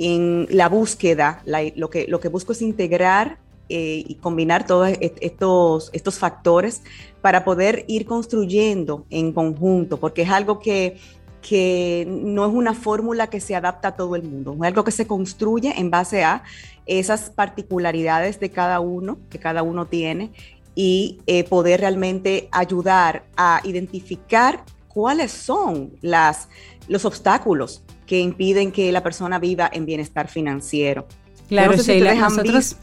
[0.00, 1.42] En la búsqueda,
[1.74, 3.38] lo, que, lo que busco es integrar
[3.68, 6.82] eh, y combinar todos estos, estos factores
[7.20, 10.98] para poder ir construyendo en conjunto, porque es algo que,
[11.42, 14.92] que no es una fórmula que se adapta a todo el mundo, es algo que
[14.92, 16.44] se construye en base a
[16.86, 20.30] esas particularidades de cada uno, que cada uno tiene,
[20.76, 26.48] y eh, poder realmente ayudar a identificar cuáles son las,
[26.86, 31.06] los obstáculos que impiden que la persona viva en bienestar financiero.
[31.48, 32.76] Claro, Sheila, nosotros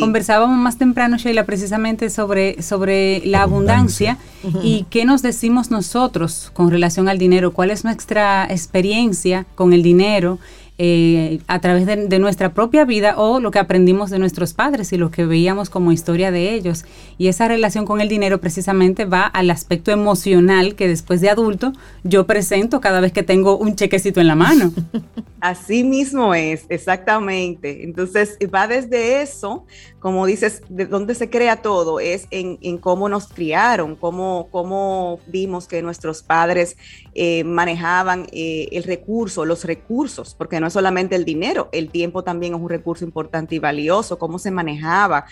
[0.00, 4.18] conversábamos más temprano, Sheila, precisamente sobre, sobre la abundancia,
[4.62, 9.82] y qué nos decimos nosotros con relación al dinero, cuál es nuestra experiencia con el
[9.82, 10.38] dinero
[10.78, 14.98] eh, a través de, nuestra propia vida o lo que aprendimos de nuestros padres y
[14.98, 16.84] lo que veíamos como historia de ellos.
[17.16, 21.72] Y esa relación con el dinero precisamente va al aspecto emocional que después de adulto
[22.04, 24.72] yo presento cada vez que tengo un chequecito en la mano.
[25.40, 27.84] Así mismo es, exactamente.
[27.84, 29.64] Entonces va desde eso,
[29.98, 35.68] como dices, de dónde se crea todo, es en, cómo nos criaron, cómo, cómo vimos
[35.68, 36.76] que nuestros padres
[37.18, 42.22] eh, manejaban eh, el recurso, los recursos, porque no es solamente el dinero, el tiempo
[42.22, 45.24] también es un recurso importante y valioso, cómo se manejaba,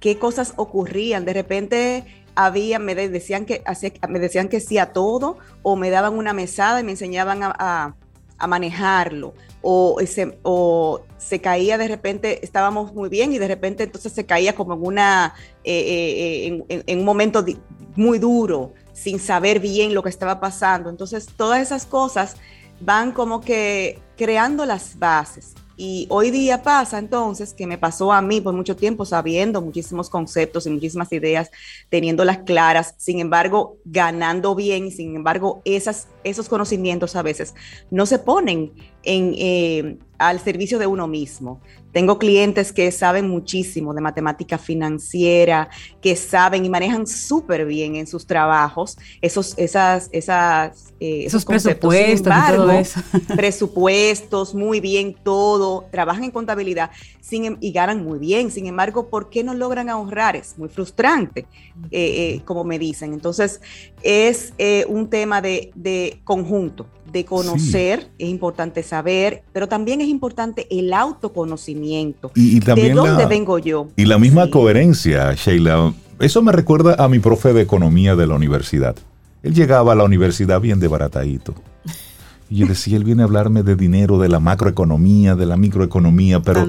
[0.00, 1.24] qué cosas ocurrían.
[1.24, 3.62] De repente había, me decían que,
[4.08, 7.94] me decían que sí a todo, o me daban una mesada y me enseñaban a,
[8.48, 14.12] manejarlo, o se, o se caía de repente, estábamos muy bien y de repente entonces
[14.12, 17.44] se caía como en una, eh, en, un momento
[17.94, 20.90] muy duro sin saber bien lo que estaba pasando.
[20.90, 22.36] Entonces, todas esas cosas
[22.80, 25.54] van como que creando las bases.
[25.80, 30.10] Y hoy día pasa entonces, que me pasó a mí por mucho tiempo sabiendo muchísimos
[30.10, 31.52] conceptos y muchísimas ideas,
[31.88, 37.54] teniéndolas claras, sin embargo, ganando bien y sin embargo, esas, esos conocimientos a veces
[37.92, 38.72] no se ponen
[39.08, 41.60] en, eh, al servicio de uno mismo.
[41.92, 45.70] Tengo clientes que saben muchísimo de matemática financiera,
[46.02, 52.34] que saben y manejan súper bien en sus trabajos esos, esas, esas, eh, esos, presupuestos,
[52.54, 53.00] todo eso.
[53.36, 56.90] presupuestos, muy bien todo, trabajan en contabilidad
[57.20, 58.50] sin, em, y ganan muy bien.
[58.50, 60.36] Sin embargo, ¿por qué no logran ahorrar?
[60.36, 61.46] Es muy frustrante,
[61.90, 63.14] eh, eh, como me dicen.
[63.14, 63.62] Entonces,
[64.02, 64.52] es
[64.88, 70.92] un tema de, de conjunto de conocer, es importante saber, pero también es importante el
[70.92, 72.30] autoconocimiento.
[72.34, 73.88] Y, también ¿De dónde vengo yo?
[73.96, 75.92] Y la misma coherencia, Sheila.
[76.20, 78.96] Eso me recuerda a mi profe de economía de la universidad.
[79.42, 81.54] Él llegaba a la universidad bien de baratadito.
[82.50, 86.40] Y yo decía, él viene a hablarme de dinero, de la macroeconomía, de la microeconomía,
[86.40, 86.66] pero,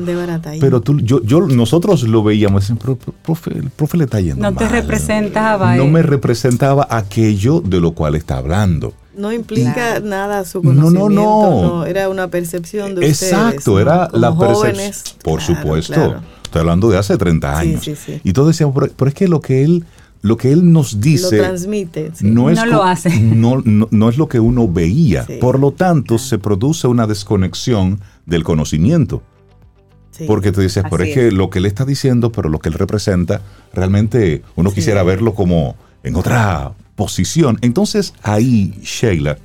[0.60, 4.58] pero tú, yo, yo, nosotros lo veíamos, pero, profe, el profe le está yendo No
[4.58, 5.76] te representaba.
[5.78, 8.94] No me representaba aquello de lo cual está hablando.
[9.20, 11.10] No implica nada su conocimiento.
[11.10, 11.86] No, no, no.
[11.86, 14.94] Era una percepción de Exacto, era la percepción.
[15.24, 16.22] Por supuesto.
[16.44, 17.84] Estoy hablando de hace 30 años.
[17.84, 18.22] Sí, sí, sí.
[18.24, 19.86] Y todos decíamos, pero, es que lo que él
[20.22, 23.10] lo que él nos dice lo transmite, no, es lo hace.
[23.20, 25.28] No, no, es lo que uno veía.
[25.40, 29.22] Por lo tanto, se produce una desconexión del conocimiento.
[30.28, 32.76] Porque tú dices, pero es, que lo que él está diciendo, pero lo que él
[32.76, 33.42] representa,
[33.74, 37.58] realmente uno quisiera verlo como en otra posición.
[37.62, 39.38] Entonces ahí, Sheila,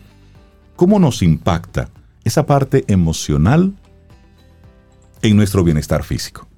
[0.75, 1.89] ¿cómo nos impacta
[2.25, 3.73] esa parte emocional
[5.23, 6.49] en nuestro bienestar físico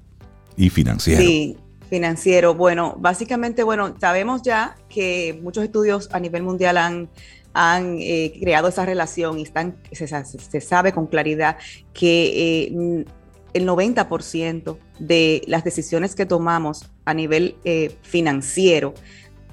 [0.55, 1.21] y financiero?
[1.21, 1.55] Sí,
[1.87, 2.55] financiero.
[2.55, 7.09] Bueno, básicamente, bueno, sabemos ya que muchos estudios a nivel mundial han,
[7.53, 11.57] han eh, creado esa relación y están, se, sabe con claridad
[11.93, 13.05] que eh,
[13.53, 18.95] el 90% de las decisiones que tomamos a nivel eh, financiero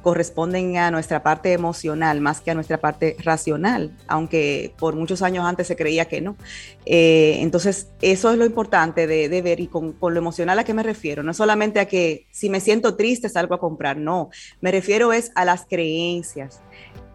[0.05, 5.47] corresponden a nuestra parte emocional más que a nuestra parte racional, aunque por muchos años
[5.47, 6.37] antes se creía que no.
[6.85, 10.83] Eh, entonces, eso es lo importante de, ver y con, lo emocional a qué me
[10.83, 11.23] refiero.
[11.23, 14.29] No solamente a que si me siento triste salgo a comprar, no,
[14.61, 16.61] me refiero es a las creencias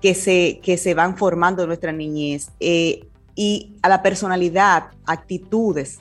[0.01, 5.99] que se, que se van formando en nuestra niñez eh, y a la personalidad, actitudes.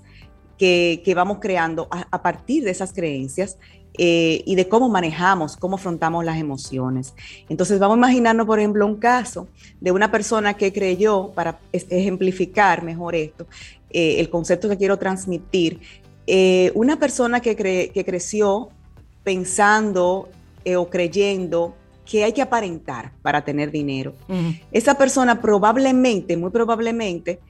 [0.57, 3.59] Que, vamos creando a partir de esas creencias
[3.99, 7.14] eh, y de cómo manejamos, cómo afrontamos las emociones.
[7.49, 9.49] Entonces vamos a imaginarnos, por ejemplo, un caso
[9.80, 13.46] de una persona que creyó, para ejemplificar mejor esto,
[13.90, 15.80] eh, el concepto que quiero transmitir,
[16.28, 18.68] eh, una persona que, que creció
[19.24, 20.28] pensando
[20.76, 21.74] o creyendo
[22.05, 24.14] que hay que aparentar para tener dinero.
[24.72, 27.40] Esa persona probablemente, muy probablemente,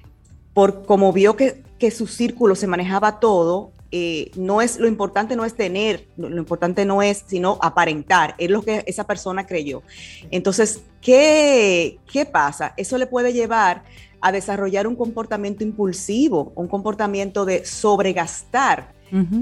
[0.54, 5.34] por como vio que, que su círculo se manejaba todo, eh, no es lo importante
[5.34, 9.82] no es tener, lo, importante no es sino aparentar, es lo que esa persona creyó.
[10.30, 12.74] Entonces, ¿qué, qué pasa?
[12.76, 13.84] Eso le puede llevar
[14.20, 18.92] a desarrollar un comportamiento impulsivo, un comportamiento de sobregastar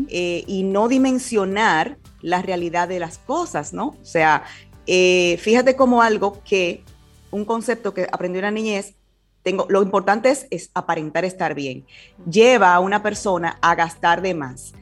[0.08, 3.88] eh, y no dimensionar la realidad de las cosas, ¿no?
[4.00, 4.44] O sea,
[4.86, 6.84] eh, fíjate como algo que,
[7.32, 8.94] un concepto que aprendió en la niñez,
[9.52, 11.84] lo importante es, aparentar estar bien.
[12.28, 14.72] Lleva a una persona a gastar de más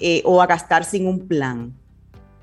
[0.00, 1.74] eh, o a gastar sin un plan.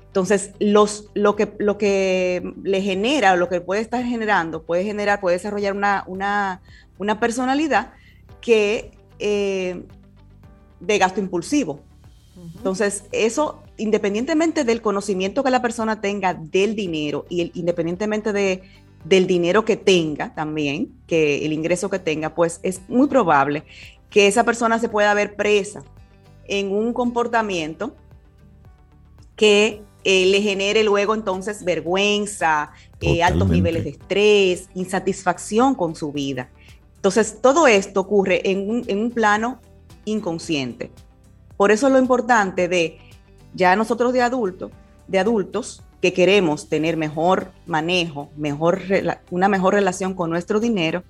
[0.06, 4.82] Entonces, los, lo, que, lo que le genera o lo que puede estar generando, puede
[4.82, 7.92] generar, puede desarrollar una, una, personalidad
[8.40, 9.84] que eh,
[10.80, 11.80] de gasto impulsivo.
[12.56, 18.62] Entonces, eso, independientemente del conocimiento que la persona tenga del dinero y independientemente de
[19.08, 23.64] del dinero que tenga también, que el ingreso que tenga, pues es muy probable
[24.10, 25.84] que esa persona se pueda ver presa
[26.48, 27.94] en un comportamiento
[29.36, 36.12] que eh, le genere luego entonces vergüenza, eh, altos niveles de estrés, insatisfacción con su
[36.12, 36.50] vida.
[36.96, 39.60] Entonces, todo esto ocurre en un, en un plano
[40.04, 40.90] inconsciente.
[41.56, 42.98] Por eso lo importante de
[43.54, 44.70] ya nosotros de adultos,
[45.06, 48.82] de adultos, que queremos tener mejor manejo, mejor,
[49.30, 51.02] una mejor relación con nuestro dinero,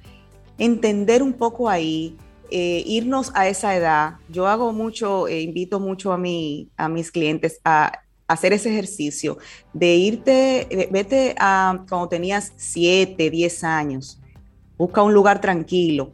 [0.59, 2.17] entender un poco ahí,
[2.51, 4.15] eh, irnos a esa edad.
[4.29, 9.39] Yo hago mucho, eh, invito mucho a, mi, a mis clientes a hacer ese ejercicio
[9.73, 14.21] de irte, vete a cuando tenías 7, 10 años,
[14.77, 16.13] busca un lugar tranquilo.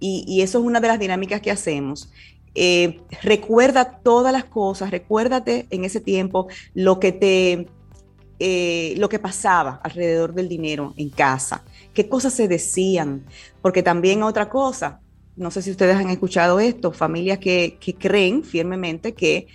[0.00, 2.10] Y, eso es una de las dinámicas que hacemos.
[2.54, 7.68] Eh, recuerda todas las cosas, recuérdate en ese tiempo lo que te
[8.38, 11.62] eh, lo que pasaba alrededor del dinero en casa,
[11.92, 13.24] qué cosas se decían,
[13.62, 15.00] porque también otra cosa,
[15.36, 19.46] no sé si ustedes han escuchado esto, familias que, creen firmemente que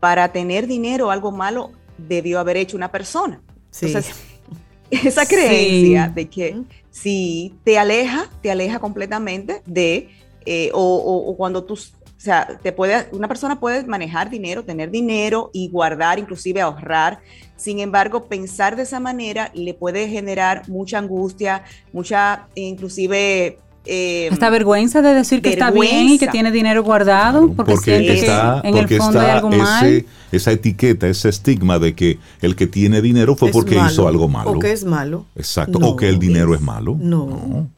[0.00, 3.40] para tener dinero algo malo debió haber hecho una persona.
[3.80, 4.14] Entonces,
[4.90, 10.08] esa creencia de que si te aleja, te aleja completamente de,
[10.46, 11.78] eh, o, cuando tú
[12.18, 17.20] O sea, te puede, una persona puede manejar dinero, tener dinero y guardar, inclusive ahorrar.
[17.56, 21.62] Sin embargo, pensar de esa manera le puede generar mucha angustia,
[21.92, 23.58] mucha, inclusive
[23.90, 28.20] eh, Hasta vergüenza de decir que está bien y que tiene dinero guardado porque, siente
[28.20, 30.04] que en el fondo hay algo mal.
[30.30, 34.50] Esa etiqueta, ese estigma de que el que tiene dinero fue porque hizo algo malo.
[34.50, 35.24] O que es malo.
[35.36, 35.78] Exacto.
[35.78, 36.96] o que el dinero es, malo.
[37.00, 37.70] No.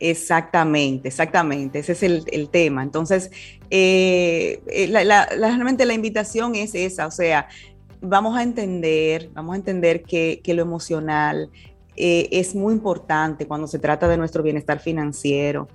[0.00, 1.80] Exactamente, exactamente.
[1.80, 2.82] Ese es el, tema.
[2.82, 3.30] Entonces,
[3.68, 7.06] eh, eh, la, realmente la invitación es esa.
[7.06, 7.48] O sea,
[8.00, 11.50] vamos a entender, vamos a entender que, lo emocional,
[11.96, 15.68] eh, es muy importante cuando se trata de nuestro bienestar financiero.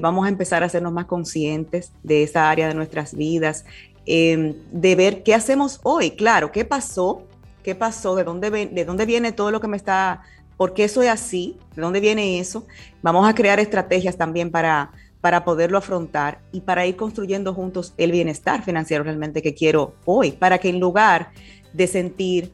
[0.00, 3.64] Vamos a empezar a hacernos más conscientes de esa área de nuestras vidas,
[4.06, 7.22] em, de ver qué hacemos hoy, claro, qué pasó,
[7.62, 10.22] qué pasó, de dónde, de dónde viene todo lo que me está,
[10.56, 12.66] por qué soy así, de dónde viene eso.
[13.02, 18.12] Vamos a crear estrategias también para, para poderlo afrontar y para ir construyendo juntos el
[18.12, 21.30] bienestar financiero realmente que quiero hoy, para que en lugar
[21.72, 22.52] de sentir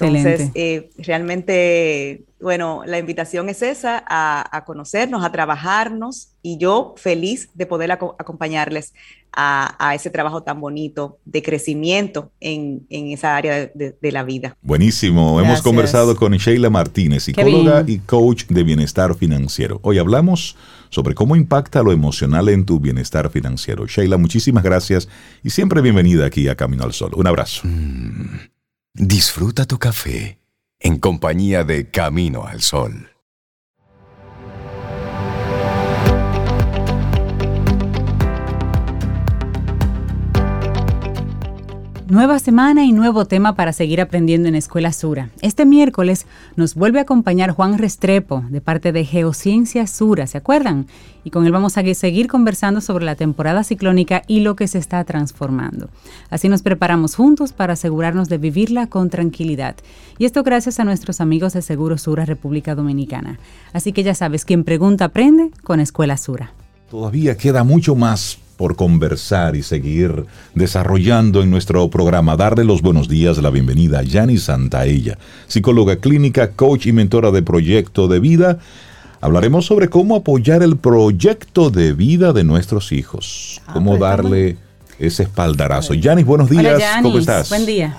[0.01, 7.49] Entonces, eh, realmente, bueno, la invitación es esa, a, conocernos, a trabajarnos y yo feliz
[7.55, 8.93] de poder acompañarles
[9.33, 14.57] a, ese trabajo tan bonito de crecimiento en, esa área de, la vida.
[14.63, 15.41] Buenísimo.
[15.41, 19.81] Hemos conversado con Sheila Martínez, psicóloga y coach de bienestar financiero.
[19.83, 20.57] Hoy hablamos
[20.91, 23.87] sobre cómo impacta lo emocional en tu bienestar financiero.
[23.87, 25.09] Sheila, muchísimas gracias
[25.45, 27.13] y siempre bienvenida aquí a Camino al Sol.
[27.15, 27.63] Un abrazo.
[27.65, 28.58] Mm.
[29.01, 30.41] Disfruta tu café
[30.81, 33.18] en compañía de Camino al Sol.
[42.11, 45.29] Nueva semana y nuevo tema para seguir aprendiendo en Escuela Sura.
[45.43, 46.25] Este miércoles
[46.57, 50.87] nos vuelve a acompañar Juan Restrepo de parte de Geociencia Sura, ¿se acuerdan?
[51.23, 54.79] Y con él vamos a seguir conversando sobre la temporada ciclónica y lo que se
[54.79, 55.91] está transformando.
[56.31, 59.77] Así nos preparamos juntos para asegurarnos de vivirla con tranquilidad.
[60.17, 63.39] Y esto gracias a nuestros amigos de Seguro Sura República Dominicana.
[63.75, 66.55] Así que ya sabes, quien pregunta aprende con Escuela Sura.
[66.91, 72.37] Todavía queda mucho más por conversar y seguir desarrollando en nuestro programa.
[72.37, 77.41] Darle los buenos días, la bienvenida a Yani Santaella, psicóloga clínica, coach y mentora de
[77.43, 78.59] proyecto de vida.
[79.21, 84.57] Hablaremos sobre cómo apoyar el proyecto de vida de nuestros hijos, ah, cómo pues, darle
[84.99, 85.95] ese espaldarazo.
[85.95, 87.49] Yanis, buenos días, ¿cómo estás?
[87.51, 87.97] Buen día.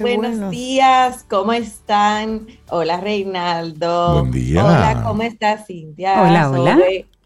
[0.00, 2.48] Buenos días, ¿cómo están?
[2.70, 4.20] Hola Reinaldo.
[4.20, 4.64] Buen día.
[4.64, 6.20] Hola, ¿cómo estás Cintia?
[6.20, 6.78] Hola, hola.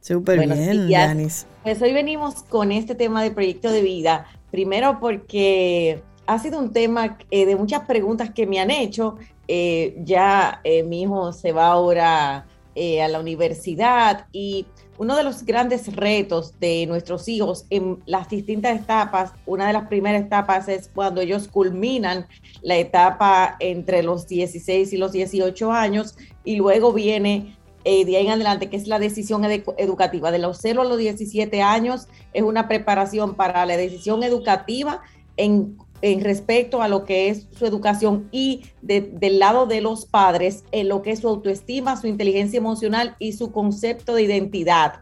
[0.06, 1.48] Súper bien, Yanis.
[1.64, 4.28] Pues hoy venimos con este tema de proyecto de vida.
[4.52, 9.16] Primero porque ha sido un tema eh, de muchas preguntas que me han hecho.
[9.48, 12.46] Eh, ya eh, mi hijo se va ahora
[12.76, 14.66] a la universidad y
[14.98, 19.88] uno de los grandes retos de nuestros hijos en las distintas etapas, una de las
[19.88, 22.26] primeras etapas es cuando ellos culminan
[22.60, 27.56] la etapa entre los 16 y los 18 años y luego viene
[27.88, 30.32] eh, de ahí en adelante, que es la decisión educativa.
[30.32, 35.02] De los 0 a los 17 años es una preparación para la decisión educativa
[35.36, 40.88] en, respecto a lo que es su educación y del lado de los padres en
[40.88, 44.94] lo que es su autoestima, su inteligencia emocional y su concepto de identidad.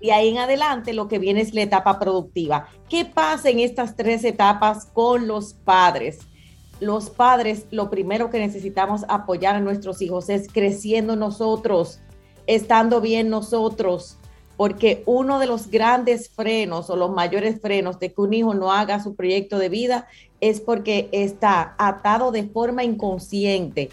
[0.00, 2.68] Y ahí en adelante lo que viene es la etapa productiva.
[2.88, 6.20] ¿Qué pasa en estas tres etapas con los padres?
[6.80, 12.00] Los padres, lo primero que necesitamos apoyar a nuestros hijos es creciendo nosotros,
[12.46, 14.16] estando bien nosotros,
[14.56, 18.72] porque uno de los grandes frenos o los mayores frenos de que un hijo no
[18.72, 20.08] haga su proyecto de vida
[20.40, 23.90] es porque está atado de forma inconsciente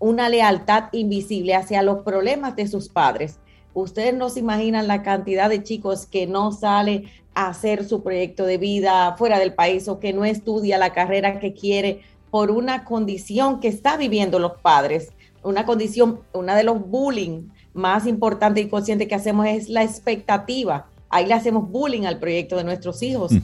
[0.00, 3.38] una lealtad invisible hacia los problemas de sus padres.
[3.72, 7.04] Ustedes no se imaginan la cantidad de chicos que no sale
[7.34, 11.54] hacer su proyecto de vida fuera del país o que no estudia la carrera que
[11.54, 15.12] quiere por una condición que está viviendo los padres.
[15.42, 20.86] Una condición, una de los bullying más importantes y conscientes que hacemos es la expectativa.
[21.08, 23.32] Ahí le hacemos bullying al proyecto de nuestros hijos.
[23.32, 23.38] Mm.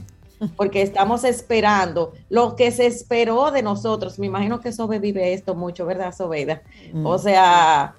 [0.55, 4.19] Porque estamos esperando lo que se esperó de nosotros.
[4.19, 6.61] Me imagino que Sobe vive esto mucho, ¿verdad, Sobeda?
[6.93, 7.05] Mm.
[7.05, 7.95] O sea,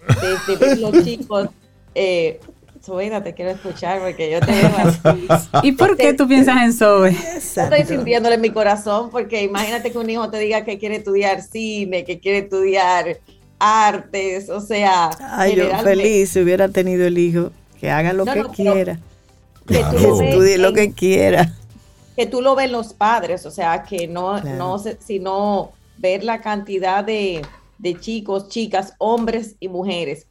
[0.46, 1.48] desde los chicos
[1.96, 2.38] eh,
[2.88, 5.48] Sobeida, te quiero escuchar porque yo te veo así.
[5.62, 7.10] ¿Y por qué tú piensas en Sobe?
[7.10, 11.42] Estoy sintiéndole en mi corazón porque imagínate que un hijo te diga que quiere estudiar
[11.42, 13.18] cine, que quiere estudiar
[13.58, 15.10] artes, o sea...
[15.20, 18.98] Ay, yo feliz si hubiera tenido el hijo, que haga lo que quiera.
[19.66, 21.52] Que tú estudie lo que quiera.
[22.16, 27.04] Que tú lo ves los padres, o sea, que no, no sino ver la cantidad
[27.04, 27.42] de,
[27.76, 30.26] de chicos, chicas, hombres y mujeres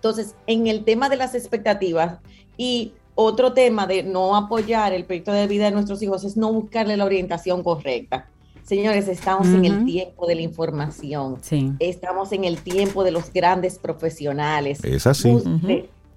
[0.00, 2.20] entonces, en el tema de las expectativas
[2.56, 6.50] y otro tema de no apoyar el proyecto de vida de nuestros hijos es no
[6.50, 8.26] buscarle la orientación correcta.
[8.62, 11.36] Señores, estamos en el tiempo de la información.
[11.80, 14.82] Estamos en el tiempo de los grandes profesionales.
[14.84, 15.36] Es así.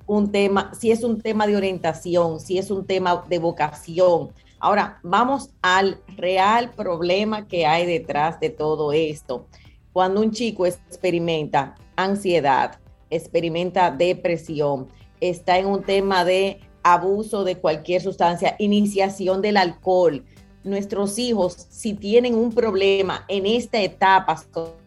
[0.06, 4.30] Un tema, si es un tema de orientación, si es un tema de vocación.
[4.60, 9.46] Ahora, vamos al real problema que hay detrás de todo esto.
[9.92, 12.80] Cuando un chico experimenta ansiedad,
[13.16, 14.88] experimenta depresión,
[15.20, 20.26] está en un tema de abuso de cualquier sustancia, iniciación del alcohol.
[20.64, 24.44] Nuestros hijos, si tienen un problema en esta etapa,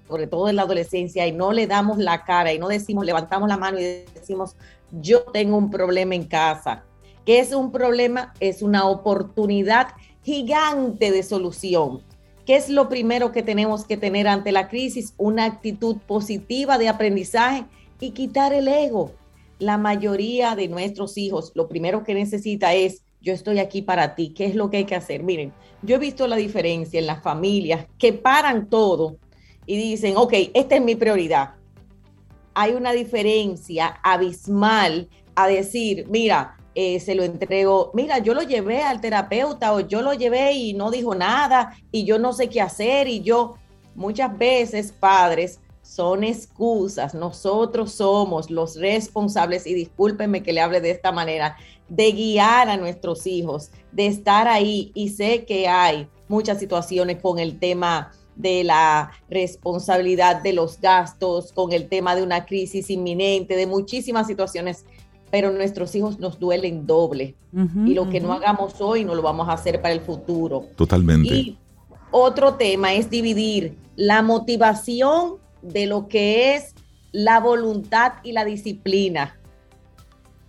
[0.09, 3.49] sobre todo en la adolescencia, y no le damos la cara y no decimos, levantamos
[3.49, 4.57] la mano y decimos,
[4.93, 6.85] yo tengo un problema en casa.
[7.25, 8.33] ¿Qué es un problema?
[8.41, 9.89] Es una oportunidad
[10.23, 12.03] gigante de solución.
[12.47, 15.15] ¿Qué es lo primero que tenemos que tener ante la crisis?
[15.17, 17.65] Una actitud positiva de aprendizaje
[18.01, 19.13] y quitar el ego.
[19.59, 24.33] La mayoría de nuestros hijos lo primero que necesita es, yo estoy aquí para ti,
[24.35, 25.23] ¿qué es lo que hay que hacer?
[25.23, 29.17] Miren, yo he visto la diferencia en las familias que paran todo
[29.67, 31.55] y dicen, ok, esta es mi prioridad.
[32.55, 38.83] Hay una diferencia abismal a decir, mira, eh, se lo entrego, mira, yo lo llevé
[38.83, 42.61] al terapeuta o yo lo llevé y no dijo nada y yo no sé qué
[42.61, 43.57] hacer y yo,
[43.95, 47.15] muchas veces padres son excusas.
[47.15, 51.57] Nosotros somos los responsables, y discúlpenme que le hable de esta manera,
[51.89, 54.91] de guiar a nuestros hijos, de estar ahí.
[54.95, 61.53] Y sé que hay muchas situaciones con el tema de la responsabilidad de los gastos,
[61.53, 64.85] con el tema de una crisis inminente, de muchísimas situaciones,
[65.31, 67.37] pero nuestros hijos nos duelen doble.
[67.87, 70.67] y lo que no hagamos hoy no lo vamos a hacer para el futuro.
[70.77, 71.35] Totalmente.
[71.35, 71.59] Y
[72.11, 76.75] otro tema es dividir la motivación de lo que es
[77.13, 79.39] la voluntad y la disciplina.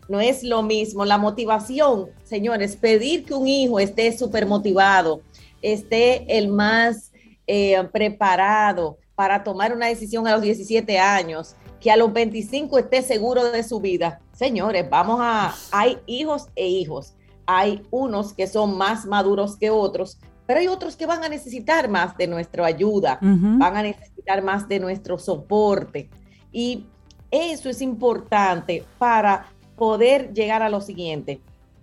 [0.09, 1.05] No es lo mismo.
[1.05, 5.21] La motivación, señores, pedir que un hijo esté súper motivado,
[5.61, 7.11] esté el más
[7.45, 13.01] eh, preparado para tomar una decisión a los 17 años, que a los 25 esté
[13.01, 14.21] seguro de su vida.
[14.33, 17.13] Señores, vamos a, hay hijos e hijos.
[17.45, 21.89] Hay unos que son más maduros que otros, pero hay otros que van a necesitar
[21.89, 26.09] más de nuestra ayuda, van a necesitar más de nuestro soporte.
[26.51, 26.85] Y
[27.29, 31.41] eso es importante para poder llegar a lo siguiente.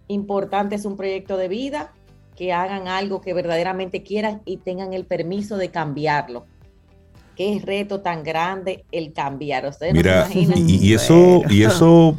[0.08, 1.92] Importante es un proyecto de vida,
[2.36, 6.46] que hagan algo que verdaderamente quieran y tengan el permiso de cambiarlo.
[7.36, 9.66] Qué reto tan grande el cambiar.
[9.66, 12.16] Ustedes Mira, y, eso, y eso,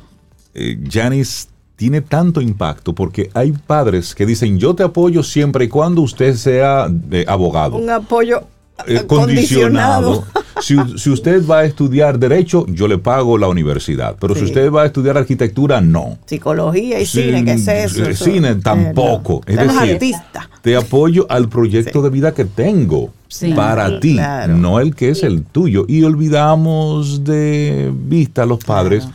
[0.54, 5.68] eh, Janice, tiene tanto impacto porque hay padres que dicen yo te apoyo siempre y
[5.68, 7.78] cuando usted sea eh, abogado.
[7.78, 8.44] Un apoyo
[8.88, 10.26] eh, condicionado.
[10.62, 10.76] si,
[11.10, 14.86] usted va a estudiar derecho, yo le pago la universidad, pero si usted va a
[14.86, 16.18] estudiar arquitectura, no.
[16.26, 18.14] Psicología y cine, ¿qué es eso?
[18.14, 19.42] Cine tampoco.
[19.46, 20.16] Es decir,
[20.62, 23.14] te apoyo al proyecto de vida que tengo.
[23.56, 24.20] para ti,
[24.50, 25.86] no el que es el tuyo.
[25.88, 29.08] Y olvidamos de vista a los padres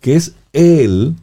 [0.00, 1.14] que es él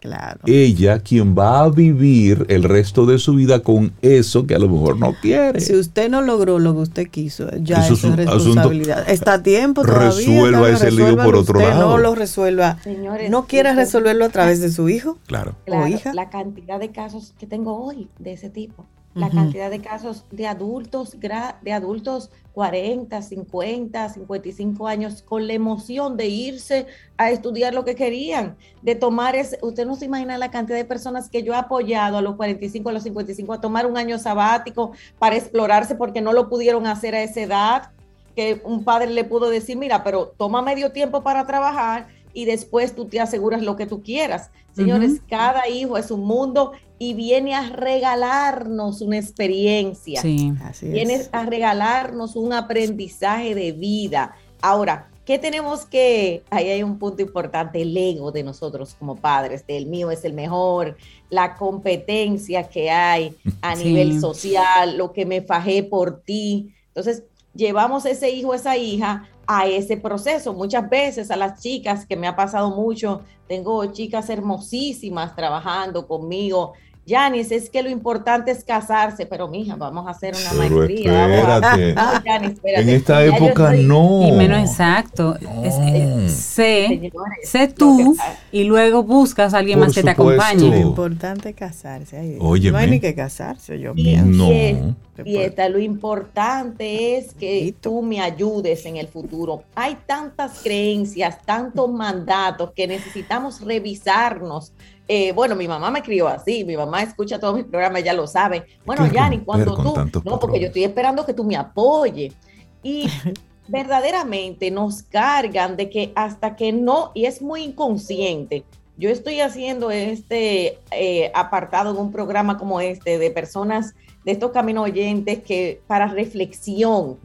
[0.00, 0.38] Claro.
[0.46, 4.68] ella quien va a vivir el resto de su vida con eso que a lo
[4.68, 5.60] mejor no quiere.
[5.60, 9.08] Si usted no logró lo que usted quiso, ya Eso es un responsabilidad.
[9.10, 10.10] Está a tiempo todavía.
[10.10, 11.90] Resuelva claro, ese lío por otro usted, lado.
[11.90, 12.78] No lo resuelva.
[12.84, 15.18] Señores, no quiera eso- resolverlo a través de su hijo.
[15.26, 15.56] Claro.
[15.66, 16.14] Claro, o hija.
[16.14, 20.46] la cantidad de casos que tengo hoy de ese tipo, la cantidad de casos de
[20.46, 26.86] adultos, de adultos 40, 50, 55 años con la emoción de irse
[27.16, 30.84] a estudiar lo que querían, de tomar ese, usted no se imagina la cantidad de
[30.84, 34.18] personas que yo he apoyado a los 45, a los 55 a tomar un año
[34.18, 37.90] sabático para explorarse porque no lo pudieron hacer a esa edad,
[38.34, 42.94] que un padre le pudo decir, mira, pero toma medio tiempo para trabajar y después
[42.94, 44.50] tú te aseguras lo que tú quieras.
[44.74, 45.22] Señores, Ujú.
[45.28, 50.20] cada hijo es un mundo y viene a regalarnos una experiencia.
[50.22, 50.52] Sí.
[50.62, 51.30] Así Viene es.
[51.32, 54.34] a regalarnos un aprendizaje de vida.
[54.60, 56.42] Ahora, ¿qué tenemos que...?
[56.50, 60.32] Ahí hay un punto importante, el ego de nosotros como padres, del mío es el
[60.32, 60.96] mejor,
[61.30, 63.84] la competencia que hay a Sí.
[63.84, 66.72] nivel social, lo que me fajé por ti.
[66.88, 67.24] Entonces,
[67.54, 70.52] llevamos ese hijo, esa hija a ese proceso.
[70.52, 76.74] Muchas veces a las chicas, que me ha pasado mucho, tengo chicas hermosísimas trabajando conmigo.
[77.08, 81.12] Yanis, es que lo importante es casarse, pero mija, vamos a hacer una Pero maestría.
[81.12, 81.94] vamos a- espérate.
[82.18, 82.82] No, Yanis, espérate.
[82.82, 84.28] En esta Ya época estoy- no.
[84.28, 85.36] Y menos exacto.
[85.64, 87.12] Es- es- sé, Señores,
[87.44, 88.16] sé lo tú
[88.50, 90.68] que y luego buscas a alguien Por más que te acompañe.
[90.70, 92.36] Lo importante es casarse.
[92.40, 92.72] Óyeme.
[92.72, 94.44] no hay ni que casarse, yo pienso.
[94.44, 94.96] No.
[95.24, 99.64] y esta, lo importante es que tú me ayudes en el futuro.
[99.74, 104.72] Hay tantas creencias, tantos mandatos que necesitamos revisarnos.
[105.10, 108.26] Eh, bueno, mi mamá me crió así, mi mamá escucha todos mis programas, ya lo
[108.26, 108.66] sabe.
[108.84, 112.34] Bueno, Yanni, cuando tú, no, porque yo estoy esperando que tú me apoyes.
[112.82, 113.08] Y
[113.68, 118.64] verdaderamente nos cargan de que hasta que no, y es muy inconsciente,
[118.98, 123.94] yo estoy haciendo este eh, apartado en un programa como este de personas
[124.24, 127.16] de estos caminos oyentes que para reflexión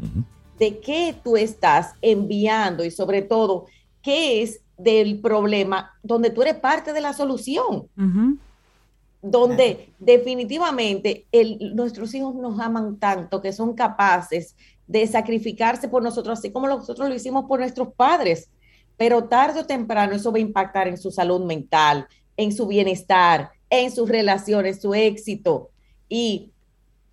[0.59, 3.65] de qué tú estás enviando y sobre todo
[4.01, 7.87] qué es del problema donde tú eres parte de la solución
[9.21, 14.55] donde definitivamente el- nuestros hijos nos aman tanto que son capaces
[14.87, 18.49] de sacrificarse por nosotros, así como nosotros lo hicimos por nuestros padres.
[18.97, 22.05] Pero tarde o temprano eso va a impactar en su salud mental,
[22.35, 25.69] en su bienestar, en sus relaciones, su éxito.
[26.09, 26.51] Y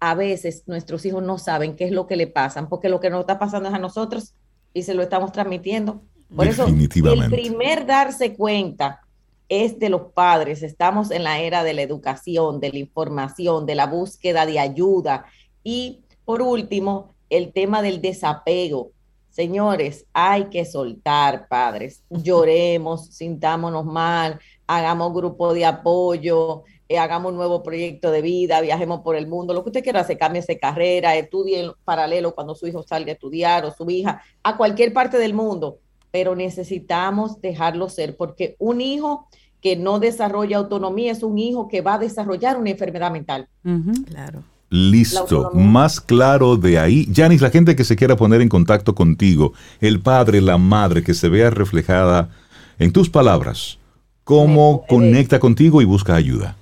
[0.01, 3.11] a veces nuestros hijos no saben qué es lo que le pasan, porque lo que
[3.11, 4.35] nos está pasando es a nosotros
[4.75, 6.03] y se lo estamos transmitiendo.
[6.35, 7.37] Por eso, el Definitivamente.
[7.37, 9.01] primer darse cuenta
[9.49, 10.63] es de los padres.
[10.63, 15.27] Estamos en la era de la educación, de la información, de la búsqueda de ayuda.
[15.65, 18.93] Y por último, el tema del desapego.
[19.31, 22.03] Señores, hay que soltar, padres.
[22.11, 29.01] Lloremos, sintámonos mal, hagamos grupo de apoyo, eh, hagamos un nuevo proyecto de vida, viajemos
[29.01, 32.55] por el mundo, lo que usted quiera hacer, cámbiese de carrera, estudie en paralelo cuando
[32.55, 35.79] su hijo salga a estudiar o su hija, a cualquier parte del mundo,
[36.11, 39.29] pero necesitamos dejarlo ser, porque un hijo
[39.61, 43.49] que no desarrolla autonomía es un hijo que va a desarrollar una enfermedad mental.
[44.07, 44.43] Claro.
[44.71, 47.09] La Listo, más claro de ahí.
[47.13, 51.13] Janis, la gente que se quiera poner en contacto contigo, el padre, la madre, que
[51.13, 52.31] se vea reflejada
[52.79, 53.79] en tus palabras,
[54.23, 56.57] ¿cómo conecta contigo y busca ayuda?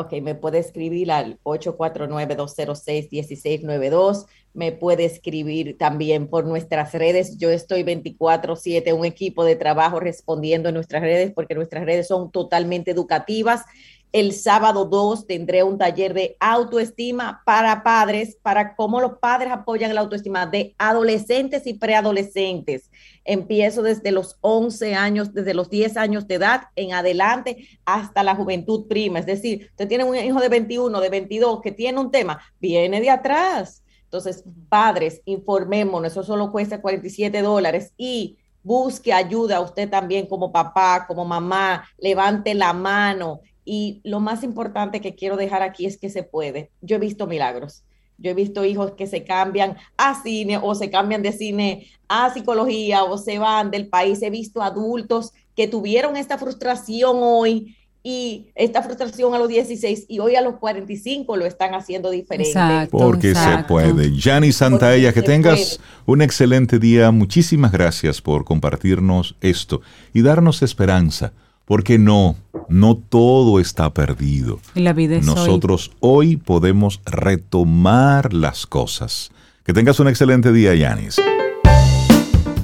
[0.00, 4.26] Ok, me puede escribir al 849-206-1692.
[4.54, 7.36] Me puede escribir también por nuestras redes.
[7.36, 12.30] Yo estoy 24/7, un equipo de trabajo respondiendo en nuestras redes porque nuestras redes son
[12.30, 13.62] totalmente educativas.
[14.10, 19.94] El sábado 2 tendré un taller de autoestima para padres, para cómo los padres apoyan
[19.94, 22.90] la autoestima de adolescentes y preadolescentes.
[23.24, 28.34] Empiezo desde los 11 años, desde los 10 años de edad en adelante hasta la
[28.34, 29.18] juventud prima.
[29.18, 33.02] Es decir, usted tiene un hijo de 21, de 22 que tiene un tema, viene
[33.02, 33.82] de atrás.
[34.04, 41.04] Entonces, padres, informémonos, eso solo cuesta 47 dólares y busque ayuda usted también como papá,
[41.06, 43.40] como mamá, levante la mano.
[43.70, 46.70] Y lo más importante que quiero dejar aquí es que se puede.
[46.80, 47.84] Yo he visto milagros.
[48.16, 52.32] Yo he visto hijos que se cambian a cine o se cambian de cine a
[52.32, 54.22] psicología o se van del país.
[54.22, 60.18] He visto adultos que tuvieron esta frustración hoy y esta frustración a los 16 y
[60.20, 62.48] hoy a los 45 lo están haciendo diferente.
[62.48, 62.96] Exacto.
[62.96, 63.74] Porque se exacto.
[63.74, 64.18] puede.
[64.18, 67.10] Janis Santaella, que se tengas un excelente día.
[67.10, 69.82] Muchísimas gracias por compartirnos esto
[70.14, 71.34] y darnos esperanza.
[71.68, 72.34] Porque no,
[72.70, 74.58] no todo está perdido.
[74.74, 75.26] La vida es.
[75.26, 79.30] Nosotros hoy podemos retomar las cosas.
[79.64, 81.20] Que tengas un excelente día, Yanis.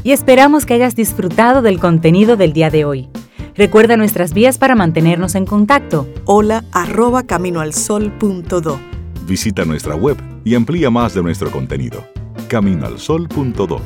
[0.02, 3.09] y esperamos que hayas disfrutado del contenido del día de hoy.
[3.55, 6.09] Recuerda nuestras vías para mantenernos en contacto.
[6.24, 8.81] Hola arroba caminoalsol.do.
[9.26, 12.06] Visita nuestra web y amplía más de nuestro contenido.
[12.48, 13.81] Caminoalsol.do.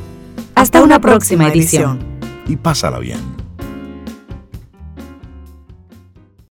[0.55, 1.99] Hasta, una, próxima edición.
[2.47, 3.38] Y pásala bien.